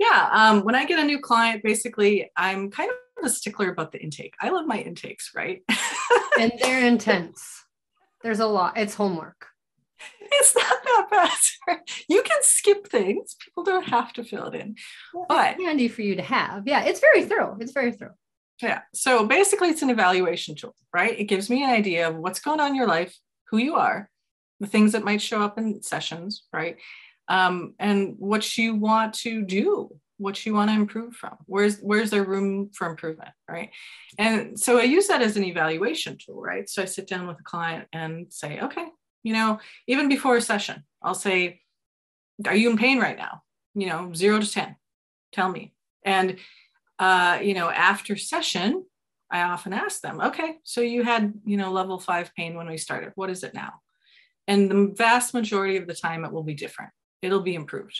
yeah, 0.00 0.28
um, 0.32 0.64
when 0.64 0.74
I 0.74 0.86
get 0.86 0.98
a 0.98 1.04
new 1.04 1.20
client, 1.20 1.62
basically, 1.62 2.32
I'm 2.36 2.68
kind 2.70 2.90
of 2.90 2.96
a 3.24 3.30
stickler 3.30 3.70
about 3.70 3.92
the 3.92 4.02
intake. 4.02 4.34
I 4.40 4.50
love 4.50 4.66
my 4.66 4.78
intakes, 4.78 5.30
right? 5.34 5.62
and 6.38 6.52
they're 6.60 6.86
intense. 6.94 7.64
There's 8.22 8.40
a 8.40 8.46
lot. 8.46 8.78
It's 8.78 8.94
homework. 8.94 9.46
it's 10.20 10.54
not 10.54 10.82
that 10.84 11.06
bad. 11.66 11.78
you 12.08 12.22
can 12.22 12.38
skip 12.42 12.88
things. 12.88 13.36
People 13.44 13.64
don't 13.64 13.86
have 13.88 14.12
to 14.14 14.24
fill 14.24 14.46
it 14.48 14.54
in. 14.60 14.76
But 15.28 15.54
It's 15.54 15.64
handy 15.64 15.88
for 15.88 16.02
you 16.02 16.16
to 16.16 16.22
have. 16.22 16.64
Yeah, 16.66 16.84
it's 16.84 17.00
very 17.00 17.24
thorough. 17.24 17.56
It's 17.60 17.72
very 17.72 17.92
thorough. 17.92 18.14
yeah, 18.60 18.82
so 18.94 19.26
basically 19.26 19.68
it's 19.70 19.82
an 19.82 19.90
evaluation 19.90 20.54
tool, 20.54 20.74
right? 20.94 21.18
It 21.18 21.24
gives 21.24 21.50
me 21.50 21.62
an 21.64 21.70
idea 21.70 22.08
of 22.08 22.16
what's 22.16 22.40
going 22.40 22.60
on 22.60 22.68
in 22.70 22.74
your 22.74 22.86
life, 22.88 23.16
who 23.50 23.58
you 23.58 23.74
are, 23.76 24.08
the 24.60 24.66
things 24.66 24.92
that 24.92 25.04
might 25.04 25.20
show 25.22 25.42
up 25.42 25.58
in 25.58 25.82
sessions, 25.82 26.44
right? 26.52 26.76
Um, 27.28 27.74
and 27.78 28.14
what 28.18 28.56
you 28.58 28.74
want 28.74 29.14
to 29.14 29.42
do, 29.42 29.96
what 30.22 30.46
you 30.46 30.54
want 30.54 30.70
to 30.70 30.76
improve 30.76 31.14
from. 31.14 31.36
Where's 31.46 31.78
where's 31.80 32.10
there 32.10 32.24
room 32.24 32.70
for 32.72 32.86
improvement, 32.88 33.30
right? 33.48 33.70
And 34.18 34.58
so 34.58 34.78
I 34.78 34.84
use 34.84 35.08
that 35.08 35.22
as 35.22 35.36
an 35.36 35.44
evaluation 35.44 36.16
tool, 36.16 36.40
right? 36.40 36.68
So 36.68 36.82
I 36.82 36.86
sit 36.86 37.08
down 37.08 37.26
with 37.26 37.40
a 37.40 37.42
client 37.42 37.88
and 37.92 38.32
say, 38.32 38.60
okay, 38.60 38.86
you 39.22 39.32
know, 39.32 39.58
even 39.86 40.08
before 40.08 40.36
a 40.36 40.40
session, 40.40 40.84
I'll 41.02 41.14
say, 41.14 41.60
are 42.46 42.56
you 42.56 42.70
in 42.70 42.78
pain 42.78 42.98
right 42.98 43.16
now? 43.16 43.42
You 43.74 43.88
know, 43.88 44.12
zero 44.14 44.40
to 44.40 44.50
10, 44.50 44.76
tell 45.32 45.50
me. 45.50 45.74
And, 46.04 46.36
uh, 46.98 47.38
you 47.42 47.54
know, 47.54 47.70
after 47.70 48.16
session, 48.16 48.84
I 49.30 49.42
often 49.42 49.72
ask 49.72 50.02
them, 50.02 50.20
okay, 50.20 50.58
so 50.62 50.80
you 50.80 51.04
had, 51.04 51.32
you 51.44 51.56
know, 51.56 51.72
level 51.72 51.98
five 51.98 52.32
pain 52.36 52.54
when 52.54 52.68
we 52.68 52.76
started. 52.76 53.12
What 53.14 53.30
is 53.30 53.42
it 53.42 53.54
now? 53.54 53.74
And 54.46 54.70
the 54.70 54.94
vast 54.96 55.32
majority 55.32 55.76
of 55.76 55.86
the 55.86 55.94
time, 55.94 56.24
it 56.24 56.32
will 56.32 56.42
be 56.42 56.54
different. 56.54 56.90
It'll 57.22 57.40
be 57.40 57.54
improved. 57.54 57.98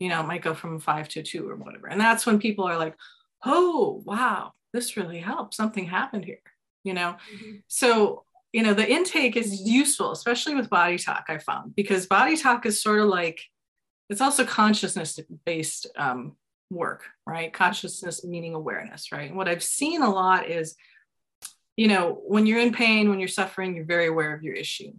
You 0.00 0.08
know, 0.08 0.20
it 0.20 0.26
might 0.26 0.42
go 0.42 0.54
from 0.54 0.80
five 0.80 1.08
to 1.10 1.22
two 1.22 1.48
or 1.48 1.54
whatever. 1.54 1.86
And 1.86 2.00
that's 2.00 2.26
when 2.26 2.40
people 2.40 2.64
are 2.64 2.76
like, 2.76 2.96
oh, 3.44 4.02
wow, 4.04 4.52
this 4.72 4.96
really 4.96 5.20
helped. 5.20 5.54
Something 5.54 5.86
happened 5.86 6.24
here, 6.24 6.42
you 6.82 6.94
know? 6.94 7.16
So, 7.68 8.24
you 8.52 8.62
know, 8.62 8.74
the 8.74 8.90
intake 8.90 9.36
is 9.36 9.60
useful, 9.60 10.10
especially 10.10 10.56
with 10.56 10.68
body 10.68 10.98
talk, 10.98 11.26
I 11.28 11.38
found, 11.38 11.76
because 11.76 12.06
body 12.06 12.36
talk 12.36 12.66
is 12.66 12.82
sort 12.82 13.00
of 13.00 13.08
like, 13.08 13.40
it's 14.08 14.20
also 14.20 14.44
consciousness 14.44 15.20
based 15.46 15.86
um, 15.96 16.34
work, 16.70 17.04
right? 17.26 17.52
Consciousness 17.52 18.24
meaning 18.24 18.54
awareness, 18.54 19.12
right? 19.12 19.28
And 19.28 19.36
what 19.36 19.48
I've 19.48 19.62
seen 19.62 20.02
a 20.02 20.10
lot 20.10 20.50
is, 20.50 20.74
you 21.76 21.88
know, 21.88 22.20
when 22.26 22.46
you're 22.46 22.58
in 22.58 22.72
pain, 22.72 23.08
when 23.08 23.20
you're 23.20 23.28
suffering, 23.28 23.76
you're 23.76 23.84
very 23.84 24.06
aware 24.06 24.34
of 24.34 24.42
your 24.42 24.54
issue. 24.54 24.92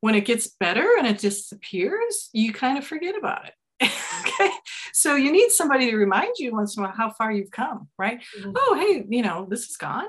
When 0.00 0.14
it 0.14 0.24
gets 0.24 0.48
better 0.48 0.96
and 0.98 1.06
it 1.06 1.18
disappears, 1.18 2.30
you 2.32 2.52
kind 2.52 2.78
of 2.78 2.84
forget 2.84 3.16
about 3.16 3.46
it. 3.46 3.54
okay. 4.20 4.50
So 4.92 5.14
you 5.16 5.32
need 5.32 5.50
somebody 5.50 5.90
to 5.90 5.96
remind 5.96 6.34
you 6.38 6.52
once 6.52 6.76
in 6.76 6.82
a 6.82 6.86
while 6.86 6.96
how 6.96 7.10
far 7.10 7.32
you've 7.32 7.50
come, 7.50 7.88
right? 7.98 8.20
Mhm. 8.38 8.52
Oh, 8.56 8.76
hey, 8.78 9.04
you 9.08 9.22
know, 9.22 9.46
this 9.48 9.68
is 9.68 9.76
gone. 9.76 10.06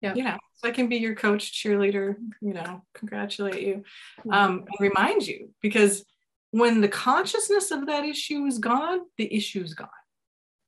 Yeah. 0.00 0.14
You 0.14 0.24
know, 0.24 0.38
so 0.56 0.68
I 0.68 0.70
can 0.72 0.88
be 0.88 0.96
your 0.96 1.14
coach, 1.14 1.52
cheerleader, 1.52 2.16
you 2.40 2.52
know, 2.52 2.82
congratulate 2.94 3.62
you 3.62 3.84
Mhm. 4.24 4.34
um, 4.34 4.52
and 4.68 4.80
remind 4.80 5.26
you 5.26 5.50
because 5.62 6.04
when 6.50 6.80
the 6.80 6.88
consciousness 6.88 7.70
of 7.70 7.86
that 7.86 8.04
issue 8.04 8.44
is 8.44 8.58
gone, 8.58 9.00
the 9.16 9.34
issue 9.34 9.62
is 9.62 9.74
gone, 9.74 9.88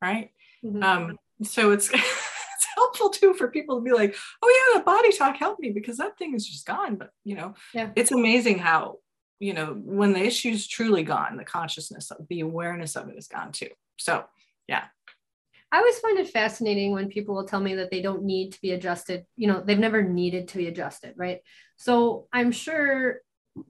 right? 0.02 0.30
Mhm. 0.64 0.82
Um, 0.82 1.18
so 1.42 1.70
it's 1.72 1.90
it's 1.92 2.66
helpful 2.74 3.11
too 3.11 3.35
for 3.35 3.48
people 3.48 3.76
to 3.76 3.82
be 3.85 3.92
like, 3.92 4.16
oh 4.42 4.50
yeah, 4.74 4.78
the 4.78 4.85
body 4.85 5.12
talk 5.12 5.37
helped 5.37 5.61
me 5.61 5.70
because 5.70 5.98
that 5.98 6.16
thing 6.18 6.35
is 6.35 6.46
just 6.46 6.66
gone. 6.66 6.96
But 6.96 7.11
you 7.24 7.37
know, 7.37 7.54
Yeah. 7.74 7.90
it's 7.94 8.12
amazing 8.12 8.59
how 8.59 8.98
you 9.38 9.55
know 9.55 9.81
when 9.85 10.12
the 10.12 10.22
issue's 10.22 10.66
truly 10.66 11.03
gone, 11.03 11.37
the 11.37 11.44
consciousness, 11.44 12.11
of 12.11 12.27
the 12.29 12.40
awareness 12.40 12.96
of 12.96 13.09
it 13.09 13.18
is 13.18 13.29
gone 13.29 13.53
too. 13.53 13.70
So 13.99 14.25
yeah. 14.68 14.85
I 15.72 15.79
always 15.79 15.99
find 15.99 16.18
it 16.18 16.31
fascinating 16.31 16.92
when 16.92 17.09
people 17.09 17.35
will 17.35 17.46
tell 17.46 17.61
me 17.61 17.75
that 17.75 17.90
they 17.90 18.01
don't 18.01 18.22
need 18.22 18.53
to 18.53 18.61
be 18.61 18.70
adjusted. 18.70 19.27
You 19.37 19.49
know, 19.49 19.61
they've 19.61 19.79
never 19.79 20.01
needed 20.01 20.49
to 20.49 20.59
be 20.59 20.68
adjusted, 20.68 21.14
right? 21.16 21.40
So 21.77 22.29
I'm 22.33 22.53
sure 22.53 23.20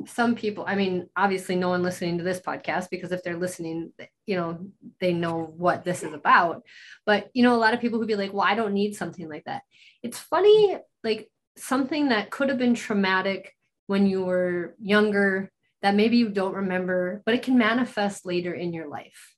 some 0.04 0.34
people, 0.34 0.64
I 0.66 0.74
mean, 0.74 1.08
obviously, 1.16 1.56
no 1.56 1.70
one 1.70 1.82
listening 1.82 2.18
to 2.18 2.24
this 2.24 2.40
podcast, 2.40 2.90
because 2.90 3.12
if 3.12 3.22
they're 3.22 3.38
listening, 3.38 3.92
you 4.26 4.36
know, 4.36 4.58
they 5.00 5.12
know 5.12 5.52
what 5.56 5.84
this 5.84 6.02
is 6.02 6.12
about. 6.12 6.62
But, 7.06 7.30
you 7.32 7.42
know, 7.42 7.54
a 7.54 7.58
lot 7.58 7.72
of 7.72 7.80
people 7.80 7.98
who 7.98 8.06
be 8.06 8.16
like, 8.16 8.32
well, 8.32 8.46
I 8.46 8.56
don't 8.56 8.74
need 8.74 8.94
something 8.94 9.28
like 9.28 9.44
that. 9.44 9.62
It's 10.02 10.18
funny, 10.18 10.76
like 11.02 11.30
something 11.56 12.10
that 12.10 12.30
could 12.30 12.50
have 12.50 12.58
been 12.58 12.74
traumatic 12.74 13.54
when 13.86 14.06
you 14.06 14.24
were 14.24 14.74
younger 14.80 15.50
that 15.86 15.94
maybe 15.94 16.16
you 16.16 16.28
don't 16.28 16.54
remember, 16.54 17.22
but 17.24 17.36
it 17.36 17.44
can 17.44 17.56
manifest 17.56 18.26
later 18.26 18.52
in 18.52 18.72
your 18.72 18.88
life. 18.88 19.34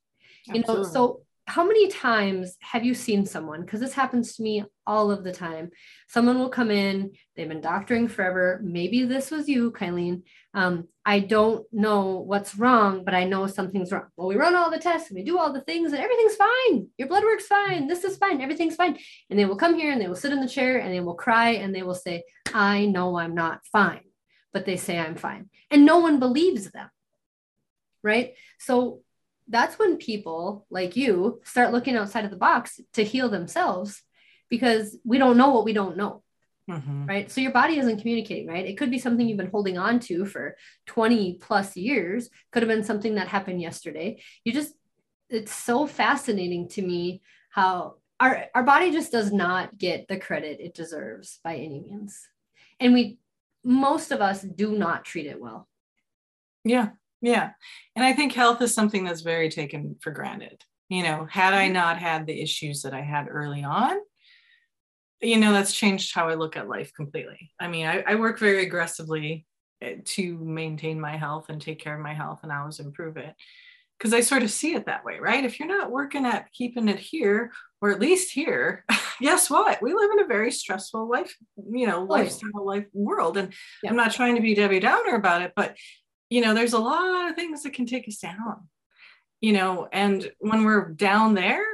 You 0.47 0.63
know 0.67 0.81
so 0.83 1.21
how 1.45 1.63
many 1.63 1.87
times 1.87 2.57
have 2.61 2.83
you 2.83 2.93
seen 2.93 3.25
someone 3.25 3.61
because 3.61 3.79
this 3.79 3.93
happens 3.93 4.35
to 4.35 4.43
me 4.43 4.63
all 4.85 5.11
of 5.11 5.23
the 5.23 5.31
time 5.31 5.69
someone 6.07 6.37
will 6.37 6.49
come 6.49 6.69
in 6.69 7.11
they've 7.35 7.49
been 7.49 7.59
doctoring 7.59 8.07
forever 8.07 8.61
maybe 8.63 9.03
this 9.03 9.31
was 9.31 9.49
you 9.49 9.71
kylene 9.71 10.21
um, 10.53 10.87
i 11.05 11.19
don't 11.19 11.65
know 11.71 12.19
what's 12.19 12.55
wrong 12.55 13.03
but 13.03 13.15
i 13.15 13.23
know 13.23 13.47
something's 13.47 13.91
wrong. 13.91 14.07
Well 14.15 14.27
we 14.27 14.35
run 14.35 14.55
all 14.55 14.69
the 14.69 14.77
tests 14.79 15.09
and 15.09 15.17
we 15.17 15.23
do 15.23 15.39
all 15.39 15.51
the 15.51 15.61
things 15.61 15.91
and 15.91 16.01
everything's 16.01 16.35
fine. 16.35 16.87
Your 16.97 17.07
blood 17.07 17.23
work's 17.23 17.47
fine 17.47 17.87
this 17.87 18.03
is 18.03 18.17
fine 18.17 18.41
everything's 18.41 18.75
fine. 18.75 18.97
And 19.29 19.37
they 19.37 19.45
will 19.45 19.55
come 19.63 19.75
here 19.75 19.91
and 19.91 20.01
they 20.01 20.07
will 20.07 20.15
sit 20.15 20.31
in 20.31 20.41
the 20.41 20.47
chair 20.47 20.79
and 20.79 20.93
they 20.93 21.01
will 21.01 21.15
cry 21.15 21.49
and 21.61 21.73
they 21.73 21.83
will 21.83 21.95
say 21.95 22.23
i 22.53 22.85
know 22.85 23.17
i'm 23.17 23.35
not 23.35 23.65
fine 23.71 24.08
but 24.53 24.65
they 24.65 24.77
say 24.77 24.97
i'm 24.97 25.15
fine. 25.15 25.49
And 25.71 25.85
no 25.85 25.99
one 25.99 26.19
believes 26.19 26.71
them 26.71 26.89
right? 28.01 28.33
So 28.59 29.01
that's 29.47 29.77
when 29.77 29.97
people 29.97 30.65
like 30.69 30.95
you 30.95 31.41
start 31.43 31.73
looking 31.73 31.95
outside 31.95 32.23
of 32.25 32.31
the 32.31 32.37
box 32.37 32.79
to 32.93 33.03
heal 33.03 33.29
themselves 33.29 34.01
because 34.49 34.97
we 35.03 35.17
don't 35.17 35.37
know 35.37 35.51
what 35.51 35.65
we 35.65 35.73
don't 35.73 35.97
know 35.97 36.23
Mhm. 36.69 37.07
right? 37.07 37.31
So 37.31 37.41
your 37.41 37.51
body 37.51 37.77
isn't 37.79 37.99
communicating 37.99 38.47
right? 38.47 38.65
It 38.65 38.77
could 38.77 38.91
be 38.91 38.99
something 38.99 39.27
you've 39.27 39.37
been 39.37 39.49
holding 39.49 39.77
on 39.77 39.99
to 40.01 40.25
for 40.25 40.55
20 40.85 41.33
plus 41.41 41.75
years. 41.75 42.29
Could 42.51 42.61
have 42.63 42.69
been 42.69 42.83
something 42.83 43.15
that 43.15 43.27
happened 43.27 43.61
yesterday. 43.61 44.21
You 44.43 44.53
just 44.53 44.73
it's 45.29 45.53
so 45.53 45.85
fascinating 45.87 46.69
to 46.69 46.81
me 46.81 47.21
how 47.49 47.95
our 48.19 48.45
our 48.55 48.63
body 48.63 48.91
just 48.91 49.11
does 49.11 49.31
not 49.31 49.77
get 49.77 50.07
the 50.07 50.17
credit 50.17 50.59
it 50.59 50.73
deserves 50.73 51.39
by 51.43 51.55
any 51.55 51.81
means. 51.81 52.27
And 52.79 52.93
we 52.93 53.18
most 53.63 54.11
of 54.11 54.21
us 54.21 54.41
do 54.41 54.77
not 54.77 55.05
treat 55.05 55.25
it 55.25 55.39
well 55.39 55.67
Yeah, 56.63 56.89
yeah. 57.21 57.51
And 57.95 58.05
I 58.05 58.13
think 58.13 58.33
health 58.33 58.61
is 58.61 58.73
something 58.73 59.03
that's 59.03 59.21
very 59.21 59.49
taken 59.49 59.95
for 60.01 60.11
granted. 60.11 60.63
You 60.89 61.03
know, 61.03 61.27
had 61.29 61.53
I 61.53 61.67
not 61.67 61.99
had 61.99 62.25
the 62.25 62.41
issues 62.41 62.81
that 62.81 62.93
I 62.93 63.01
had 63.01 63.27
early 63.29 63.63
on, 63.63 63.97
you 65.21 65.37
know, 65.37 65.51
that's 65.51 65.73
changed 65.73 66.15
how 66.15 66.29
I 66.29 66.35
look 66.35 66.55
at 66.55 66.69
life 66.69 66.93
completely. 66.93 67.51
I 67.59 67.67
mean, 67.67 67.85
I, 67.85 68.03
I 68.07 68.15
work 68.15 68.39
very 68.39 68.63
aggressively 68.63 69.45
eh, 69.81 69.97
to 70.03 70.37
maintain 70.37 70.99
my 70.99 71.17
health 71.17 71.49
and 71.49 71.61
take 71.61 71.79
care 71.79 71.95
of 71.95 72.01
my 72.01 72.13
health 72.13 72.39
and 72.43 72.51
always 72.51 72.79
improve 72.79 73.17
it. 73.17 73.35
Because 73.99 74.13
I 74.13 74.21
sort 74.21 74.43
of 74.43 74.49
see 74.51 74.73
it 74.75 74.85
that 74.85 75.03
way, 75.03 75.19
right? 75.19 75.43
If 75.43 75.59
you're 75.59 75.67
not 75.67 75.91
working 75.91 76.25
at 76.25 76.51
keeping 76.53 76.87
it 76.87 76.99
here, 76.99 77.51
or 77.81 77.91
at 77.91 77.99
least 77.99 78.31
here, 78.31 78.85
guess 79.21 79.49
what? 79.49 79.81
We 79.81 79.93
live 79.93 80.09
in 80.11 80.21
a 80.23 80.27
very 80.27 80.51
stressful 80.51 81.09
life, 81.09 81.35
you 81.69 81.85
know, 81.85 81.97
Oh, 82.09 82.15
yeah. 82.15 82.23
lifestyle 82.23 82.65
life 82.65 82.85
world. 82.93 83.35
And 83.37 83.53
Yeah. 83.83 83.89
I'm 83.89 83.97
not 83.97 84.13
trying 84.13 84.35
to 84.35 84.41
be 84.41 84.55
Debbie 84.55 84.79
Downer 84.79 85.15
about 85.15 85.41
it, 85.41 85.51
but 85.55 85.75
you 86.29 86.41
know, 86.41 86.53
there's 86.53 86.73
a 86.73 86.79
lot 86.79 87.29
of 87.29 87.35
things 87.35 87.63
that 87.63 87.73
can 87.73 87.85
take 87.87 88.07
us 88.07 88.17
down, 88.19 88.69
you 89.41 89.51
know, 89.51 89.87
and 89.91 90.31
when 90.39 90.63
we're 90.63 90.89
down 90.89 91.33
there, 91.33 91.65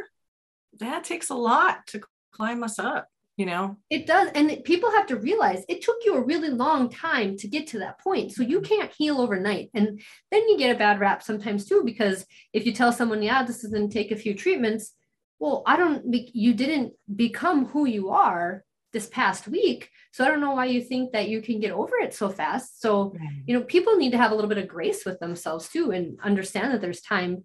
that 0.79 1.03
takes 1.03 1.29
a 1.29 1.35
lot 1.35 1.85
to 1.87 2.01
climb 2.31 2.63
us 2.63 2.79
up, 2.79 3.07
you 3.37 3.45
know? 3.45 3.77
It 3.89 4.07
does 4.07 4.29
and 4.33 4.63
people 4.63 4.91
have 4.91 5.07
to 5.07 5.17
realize 5.17 5.63
it 5.67 5.81
took 5.81 5.97
you 6.05 6.15
a 6.15 6.23
really 6.23 6.49
long 6.49 6.89
time 6.89 7.37
to 7.37 7.47
get 7.47 7.67
to 7.67 7.79
that 7.79 7.99
point 7.99 8.31
so 8.31 8.43
you 8.43 8.61
mm-hmm. 8.61 8.73
can't 8.73 8.93
heal 8.97 9.19
overnight 9.19 9.69
and 9.73 9.99
then 10.31 10.47
you 10.47 10.57
get 10.57 10.75
a 10.75 10.79
bad 10.79 10.99
rap 10.99 11.21
sometimes 11.21 11.65
too 11.65 11.83
because 11.85 12.25
if 12.53 12.65
you 12.65 12.71
tell 12.71 12.91
someone 12.91 13.21
yeah 13.21 13.43
this 13.43 13.63
is 13.63 13.71
going 13.71 13.87
to 13.89 13.93
take 13.93 14.11
a 14.11 14.15
few 14.15 14.33
treatments 14.33 14.93
well 15.39 15.63
i 15.65 15.75
don't 15.75 16.03
you 16.33 16.53
didn't 16.53 16.93
become 17.15 17.65
who 17.65 17.85
you 17.85 18.09
are 18.09 18.63
this 18.93 19.07
past 19.07 19.47
week 19.47 19.89
so 20.11 20.23
i 20.23 20.27
don't 20.27 20.41
know 20.41 20.51
why 20.51 20.65
you 20.65 20.81
think 20.81 21.11
that 21.11 21.27
you 21.27 21.41
can 21.41 21.59
get 21.59 21.71
over 21.71 21.95
it 21.97 22.13
so 22.13 22.29
fast 22.29 22.81
so 22.81 23.13
you 23.45 23.57
know 23.57 23.63
people 23.65 23.97
need 23.97 24.11
to 24.11 24.17
have 24.17 24.31
a 24.31 24.35
little 24.35 24.49
bit 24.49 24.57
of 24.57 24.67
grace 24.67 25.05
with 25.05 25.19
themselves 25.19 25.67
too 25.69 25.91
and 25.91 26.17
understand 26.23 26.73
that 26.73 26.81
there's 26.81 27.01
time 27.01 27.43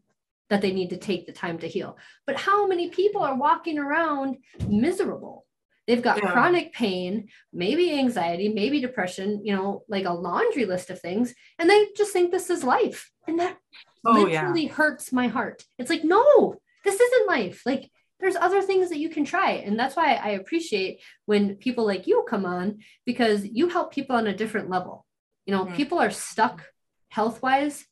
that 0.51 0.61
they 0.61 0.73
need 0.73 0.91
to 0.91 0.97
take 0.97 1.27
the 1.27 1.33
time 1.33 1.59
to 1.59 1.69
heal. 1.69 1.97
But 2.27 2.37
how 2.37 2.67
many 2.67 2.91
people 2.91 3.23
mm-hmm. 3.23 3.35
are 3.35 3.39
walking 3.39 3.79
around 3.79 4.37
miserable 4.69 5.47
They've 5.91 6.01
got 6.01 6.23
yeah. 6.23 6.31
chronic 6.31 6.73
pain, 6.73 7.31
maybe 7.53 7.99
anxiety, 7.99 8.49
maybe 8.49 8.81
depression, 8.81 9.45
you 9.45 9.57
know, 9.57 9.83
like 9.89 10.05
a 10.05 10.13
laundry 10.13 10.65
list 10.65 10.89
of 10.89 11.01
things. 11.01 11.35
And 11.59 11.69
they 11.69 11.89
just 11.97 12.13
think 12.13 12.31
this 12.31 12.49
is 12.49 12.63
life. 12.63 13.11
And 13.27 13.41
that 13.41 13.57
oh, 14.05 14.13
literally 14.13 14.67
yeah. 14.67 14.73
hurts 14.73 15.13
my 15.13 15.27
heart. 15.27 15.65
It's 15.81 15.91
like, 15.91 16.05
no, 16.05 16.55
this 16.85 17.01
isn't 17.01 17.27
life. 17.27 17.63
Like, 17.67 17.91
there's 18.21 18.37
other 18.37 18.63
things 18.63 18.91
that 18.91 19.01
you 19.01 19.09
can 19.09 19.25
try. 19.25 19.51
And 19.51 19.77
that's 19.77 19.97
why 19.97 20.15
I 20.15 20.29
appreciate 20.29 21.01
when 21.27 21.57
people 21.57 21.85
like 21.87 22.07
you 22.07 22.25
come 22.29 22.47
on 22.47 22.79
because 23.05 23.45
you 23.45 23.69
help 23.69 23.93
people 23.93 24.15
on 24.15 24.29
a 24.29 24.37
different 24.37 24.71
level. 24.71 25.05
You 25.45 25.57
know, 25.57 25.65
mm-hmm. 25.65 25.75
people 25.75 25.99
are 25.99 26.13
stuck 26.13 26.67
health 27.09 27.43
wise, 27.43 27.85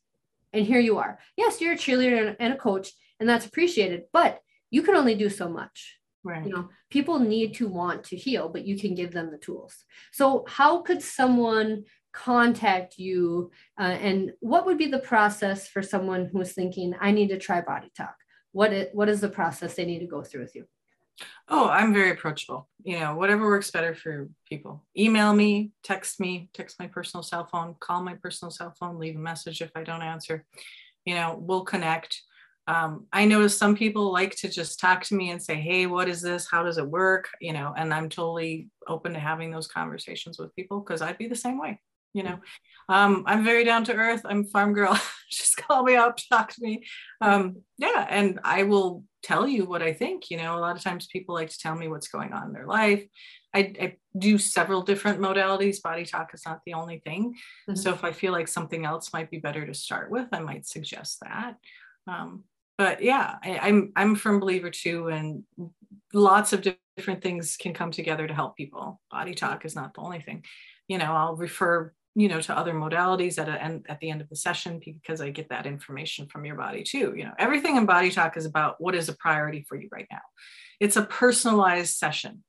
and 0.53 0.65
here 0.65 0.79
you 0.79 0.99
are. 0.99 1.19
Yes, 1.35 1.59
you're 1.59 1.73
a 1.73 1.77
cheerleader 1.77 2.33
and 2.39 2.53
a 2.53 2.57
coach, 2.57 2.93
and 3.19 3.27
that's 3.27 3.45
appreciated, 3.45 4.03
but 4.13 4.39
you 4.71 4.83
can 4.83 4.95
only 4.95 5.15
do 5.15 5.29
so 5.29 5.49
much. 5.49 5.98
Right. 6.29 6.45
You 6.45 6.53
know, 6.53 6.69
people 6.91 7.17
need 7.17 7.55
to 7.55 7.67
want 7.67 8.03
to 8.05 8.15
heal, 8.15 8.49
but 8.49 8.63
you 8.63 8.77
can 8.77 8.93
give 8.93 9.11
them 9.11 9.31
the 9.31 9.37
tools. 9.39 9.83
So, 10.11 10.45
how 10.47 10.81
could 10.83 11.01
someone 11.01 11.85
contact 12.11 12.99
you, 12.99 13.49
uh, 13.79 13.97
and 14.07 14.33
what 14.39 14.67
would 14.67 14.77
be 14.77 14.85
the 14.85 14.99
process 14.99 15.67
for 15.67 15.81
someone 15.81 16.29
who's 16.31 16.53
thinking, 16.53 16.93
"I 17.01 17.09
need 17.11 17.29
to 17.29 17.39
try 17.39 17.61
Body 17.61 17.91
Talk"? 17.97 18.15
What 18.51 18.73
it, 18.73 18.93
what 18.93 19.09
is 19.09 19.21
the 19.21 19.29
process 19.29 19.73
they 19.73 19.85
need 19.85 19.99
to 19.99 20.05
go 20.05 20.21
through 20.21 20.41
with 20.41 20.55
you? 20.55 20.65
Oh, 21.47 21.67
I'm 21.67 21.93
very 21.93 22.11
approachable. 22.11 22.69
You 22.83 22.99
know, 22.99 23.15
whatever 23.15 23.47
works 23.47 23.71
better 23.71 23.95
for 23.95 24.29
people. 24.47 24.85
Email 24.95 25.33
me, 25.33 25.71
text 25.83 26.19
me, 26.19 26.49
text 26.53 26.79
my 26.79 26.87
personal 26.87 27.23
cell 27.23 27.45
phone, 27.45 27.75
call 27.79 28.03
my 28.03 28.13
personal 28.13 28.51
cell 28.51 28.73
phone, 28.79 28.99
leave 28.99 29.15
a 29.15 29.19
message 29.19 29.61
if 29.63 29.71
I 29.75 29.83
don't 29.83 30.03
answer. 30.03 30.45
You 31.05 31.15
know, 31.15 31.37
we'll 31.41 31.65
connect 31.65 32.21
um, 32.67 33.07
I 33.11 33.25
know 33.25 33.47
some 33.47 33.75
people 33.75 34.11
like 34.11 34.35
to 34.37 34.49
just 34.49 34.79
talk 34.79 35.03
to 35.05 35.15
me 35.15 35.31
and 35.31 35.41
say, 35.41 35.55
Hey, 35.55 35.87
what 35.87 36.07
is 36.07 36.21
this? 36.21 36.47
How 36.49 36.63
does 36.63 36.77
it 36.77 36.87
work? 36.87 37.29
You 37.41 37.53
know, 37.53 37.73
and 37.75 37.93
I'm 37.93 38.09
totally 38.09 38.69
open 38.87 39.13
to 39.13 39.19
having 39.19 39.51
those 39.51 39.67
conversations 39.67 40.37
with 40.37 40.55
people 40.55 40.79
because 40.79 41.01
I'd 41.01 41.17
be 41.17 41.27
the 41.27 41.35
same 41.35 41.59
way. 41.59 41.79
You 42.13 42.23
know, 42.23 42.39
um, 42.89 43.23
I'm 43.27 43.43
very 43.43 43.63
down 43.63 43.83
to 43.85 43.93
earth. 43.93 44.21
I'm 44.25 44.43
farm 44.43 44.73
girl. 44.73 44.99
just 45.31 45.57
call 45.57 45.83
me 45.83 45.95
up, 45.95 46.17
talk 46.31 46.51
to 46.53 46.61
me. 46.61 46.83
Um, 47.21 47.57
yeah. 47.77 48.05
And 48.09 48.39
I 48.43 48.63
will 48.63 49.03
tell 49.21 49.47
you 49.47 49.65
what 49.65 49.83
I 49.83 49.93
think. 49.93 50.31
You 50.31 50.37
know, 50.37 50.57
a 50.57 50.59
lot 50.59 50.75
of 50.75 50.81
times 50.81 51.07
people 51.07 51.35
like 51.35 51.49
to 51.49 51.59
tell 51.59 51.75
me 51.75 51.87
what's 51.87 52.07
going 52.07 52.33
on 52.33 52.47
in 52.47 52.53
their 52.53 52.65
life. 52.65 53.05
I, 53.53 53.73
I, 53.81 53.95
do 54.17 54.37
several 54.37 54.81
different 54.81 55.19
modalities. 55.19 55.81
Body 55.81 56.03
talk 56.03 56.31
is 56.33 56.43
not 56.45 56.61
the 56.65 56.73
only 56.73 56.99
thing. 56.99 57.33
Mm-hmm. 57.69 57.75
So 57.75 57.93
if 57.93 58.03
I 58.03 58.11
feel 58.11 58.31
like 58.31 58.47
something 58.47 58.85
else 58.85 59.13
might 59.13 59.29
be 59.29 59.37
better 59.37 59.65
to 59.65 59.73
start 59.73 60.09
with, 60.11 60.27
I 60.31 60.39
might 60.39 60.67
suggest 60.67 61.19
that. 61.21 61.55
Um, 62.09 62.43
but 62.77 63.03
yeah, 63.03 63.35
I, 63.43 63.49
am 63.49 63.59
I'm, 63.61 63.91
I'm 63.95 64.13
a 64.13 64.17
firm 64.17 64.39
believer 64.39 64.69
too, 64.69 65.07
and 65.07 65.43
lots 66.13 66.53
of 66.53 66.65
different 66.97 67.21
things 67.21 67.57
can 67.57 67.73
come 67.73 67.91
together 67.91 68.27
to 68.27 68.33
help 68.33 68.55
people. 68.55 69.01
Body 69.11 69.35
talk 69.35 69.65
is 69.65 69.75
not 69.75 69.93
the 69.93 70.01
only 70.01 70.21
thing. 70.21 70.43
You 70.87 70.97
know, 70.97 71.13
I'll 71.13 71.35
refer 71.35 71.93
you 72.15 72.27
know 72.27 72.41
to 72.41 72.57
other 72.57 72.73
modalities 72.73 73.37
at 73.37 73.47
a, 73.47 73.81
at 73.89 73.99
the 73.99 74.09
end 74.09 74.21
of 74.21 74.29
the 74.29 74.35
session 74.35 74.79
because 74.83 75.21
I 75.21 75.29
get 75.29 75.49
that 75.49 75.65
information 75.65 76.27
from 76.27 76.45
your 76.45 76.55
body 76.55 76.83
too. 76.83 77.13
You 77.15 77.25
know, 77.25 77.33
everything 77.37 77.75
in 77.75 77.85
body 77.85 78.11
talk 78.11 78.37
is 78.37 78.45
about 78.45 78.75
what 78.79 78.95
is 78.95 79.09
a 79.09 79.15
priority 79.15 79.65
for 79.67 79.79
you 79.79 79.89
right 79.91 80.07
now. 80.11 80.21
It's 80.79 80.97
a 80.97 81.03
personalized 81.03 81.97
session 81.97 82.43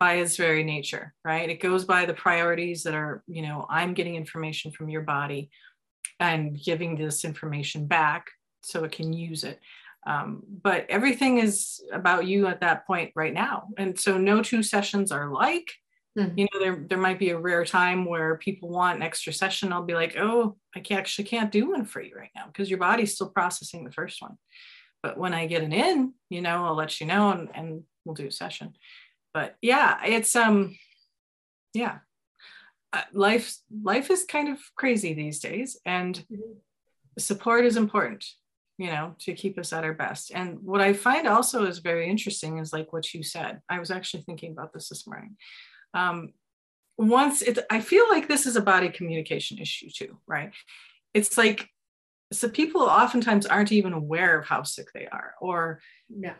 by 0.00 0.14
its 0.14 0.36
very 0.36 0.62
nature, 0.62 1.14
right? 1.24 1.48
It 1.48 1.60
goes 1.60 1.84
by 1.84 2.04
the 2.04 2.14
priorities 2.14 2.84
that 2.84 2.94
are, 2.94 3.22
you 3.26 3.42
know, 3.42 3.66
I'm 3.68 3.94
getting 3.94 4.14
information 4.14 4.70
from 4.70 4.88
your 4.88 5.02
body 5.02 5.50
and 6.20 6.56
giving 6.60 6.96
this 6.96 7.24
information 7.24 7.86
back 7.86 8.26
so 8.68 8.84
it 8.84 8.92
can 8.92 9.12
use 9.12 9.44
it. 9.44 9.60
Um, 10.06 10.42
but 10.62 10.86
everything 10.88 11.38
is 11.38 11.82
about 11.92 12.26
you 12.26 12.46
at 12.46 12.60
that 12.60 12.86
point 12.86 13.12
right 13.14 13.34
now. 13.34 13.68
And 13.76 13.98
so 13.98 14.16
no 14.16 14.42
two 14.42 14.62
sessions 14.62 15.12
are 15.12 15.30
like, 15.30 15.70
mm-hmm. 16.18 16.38
you 16.38 16.46
know, 16.52 16.60
there, 16.60 16.84
there 16.88 16.98
might 16.98 17.18
be 17.18 17.30
a 17.30 17.38
rare 17.38 17.64
time 17.64 18.04
where 18.04 18.38
people 18.38 18.68
want 18.68 18.96
an 18.96 19.02
extra 19.02 19.32
session. 19.32 19.72
I'll 19.72 19.82
be 19.82 19.94
like, 19.94 20.16
oh, 20.18 20.56
I 20.74 20.80
can 20.80 20.98
actually 20.98 21.24
can't 21.24 21.52
do 21.52 21.70
one 21.70 21.84
for 21.84 22.00
you 22.00 22.14
right 22.16 22.30
now 22.34 22.46
because 22.46 22.70
your 22.70 22.78
body's 22.78 23.14
still 23.14 23.30
processing 23.30 23.84
the 23.84 23.92
first 23.92 24.22
one. 24.22 24.36
But 25.02 25.18
when 25.18 25.34
I 25.34 25.46
get 25.46 25.62
an 25.62 25.72
in, 25.72 26.14
you 26.30 26.40
know, 26.40 26.64
I'll 26.64 26.74
let 26.74 27.00
you 27.00 27.06
know 27.06 27.30
and, 27.30 27.48
and 27.54 27.82
we'll 28.04 28.14
do 28.14 28.26
a 28.26 28.32
session. 28.32 28.74
But 29.34 29.56
yeah, 29.60 29.98
it's 30.04 30.34
um, 30.34 30.76
yeah, 31.74 31.98
uh, 32.92 33.02
life 33.12 33.54
life 33.82 34.10
is 34.10 34.24
kind 34.24 34.48
of 34.48 34.58
crazy 34.74 35.12
these 35.12 35.38
days, 35.38 35.78
and 35.84 36.16
mm-hmm. 36.16 36.52
support 37.18 37.66
is 37.66 37.76
important 37.76 38.24
you 38.78 38.86
know, 38.86 39.14
to 39.18 39.34
keep 39.34 39.58
us 39.58 39.72
at 39.72 39.84
our 39.84 39.92
best. 39.92 40.30
And 40.32 40.60
what 40.62 40.80
I 40.80 40.92
find 40.92 41.26
also 41.26 41.66
is 41.66 41.80
very 41.80 42.08
interesting 42.08 42.58
is 42.58 42.72
like 42.72 42.92
what 42.92 43.12
you 43.12 43.22
said. 43.24 43.60
I 43.68 43.80
was 43.80 43.90
actually 43.90 44.22
thinking 44.22 44.52
about 44.52 44.72
this 44.72 44.88
this 44.88 45.06
morning. 45.06 45.36
Um, 45.94 46.32
once 46.96 47.42
it, 47.42 47.58
I 47.70 47.80
feel 47.80 48.08
like 48.08 48.28
this 48.28 48.46
is 48.46 48.56
a 48.56 48.60
body 48.60 48.88
communication 48.88 49.58
issue 49.58 49.88
too, 49.90 50.18
right? 50.26 50.52
It's 51.12 51.36
like, 51.36 51.68
so 52.32 52.48
people 52.48 52.82
oftentimes 52.82 53.46
aren't 53.46 53.72
even 53.72 53.92
aware 53.92 54.38
of 54.38 54.46
how 54.46 54.62
sick 54.62 54.88
they 54.94 55.06
are, 55.06 55.34
or, 55.40 55.80
yeah, 56.08 56.34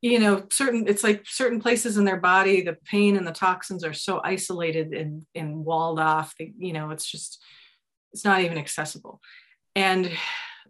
you 0.00 0.18
know, 0.18 0.46
certain, 0.50 0.86
it's 0.86 1.02
like 1.02 1.24
certain 1.26 1.60
places 1.60 1.96
in 1.96 2.04
their 2.04 2.20
body, 2.20 2.62
the 2.62 2.76
pain 2.84 3.16
and 3.16 3.26
the 3.26 3.32
toxins 3.32 3.84
are 3.84 3.94
so 3.94 4.20
isolated 4.22 4.92
and, 4.92 5.26
and 5.34 5.64
walled 5.64 5.98
off, 5.98 6.34
that, 6.38 6.48
you 6.56 6.72
know, 6.72 6.90
it's 6.90 7.10
just, 7.10 7.42
it's 8.12 8.24
not 8.24 8.42
even 8.42 8.58
accessible. 8.58 9.20
And 9.74 10.10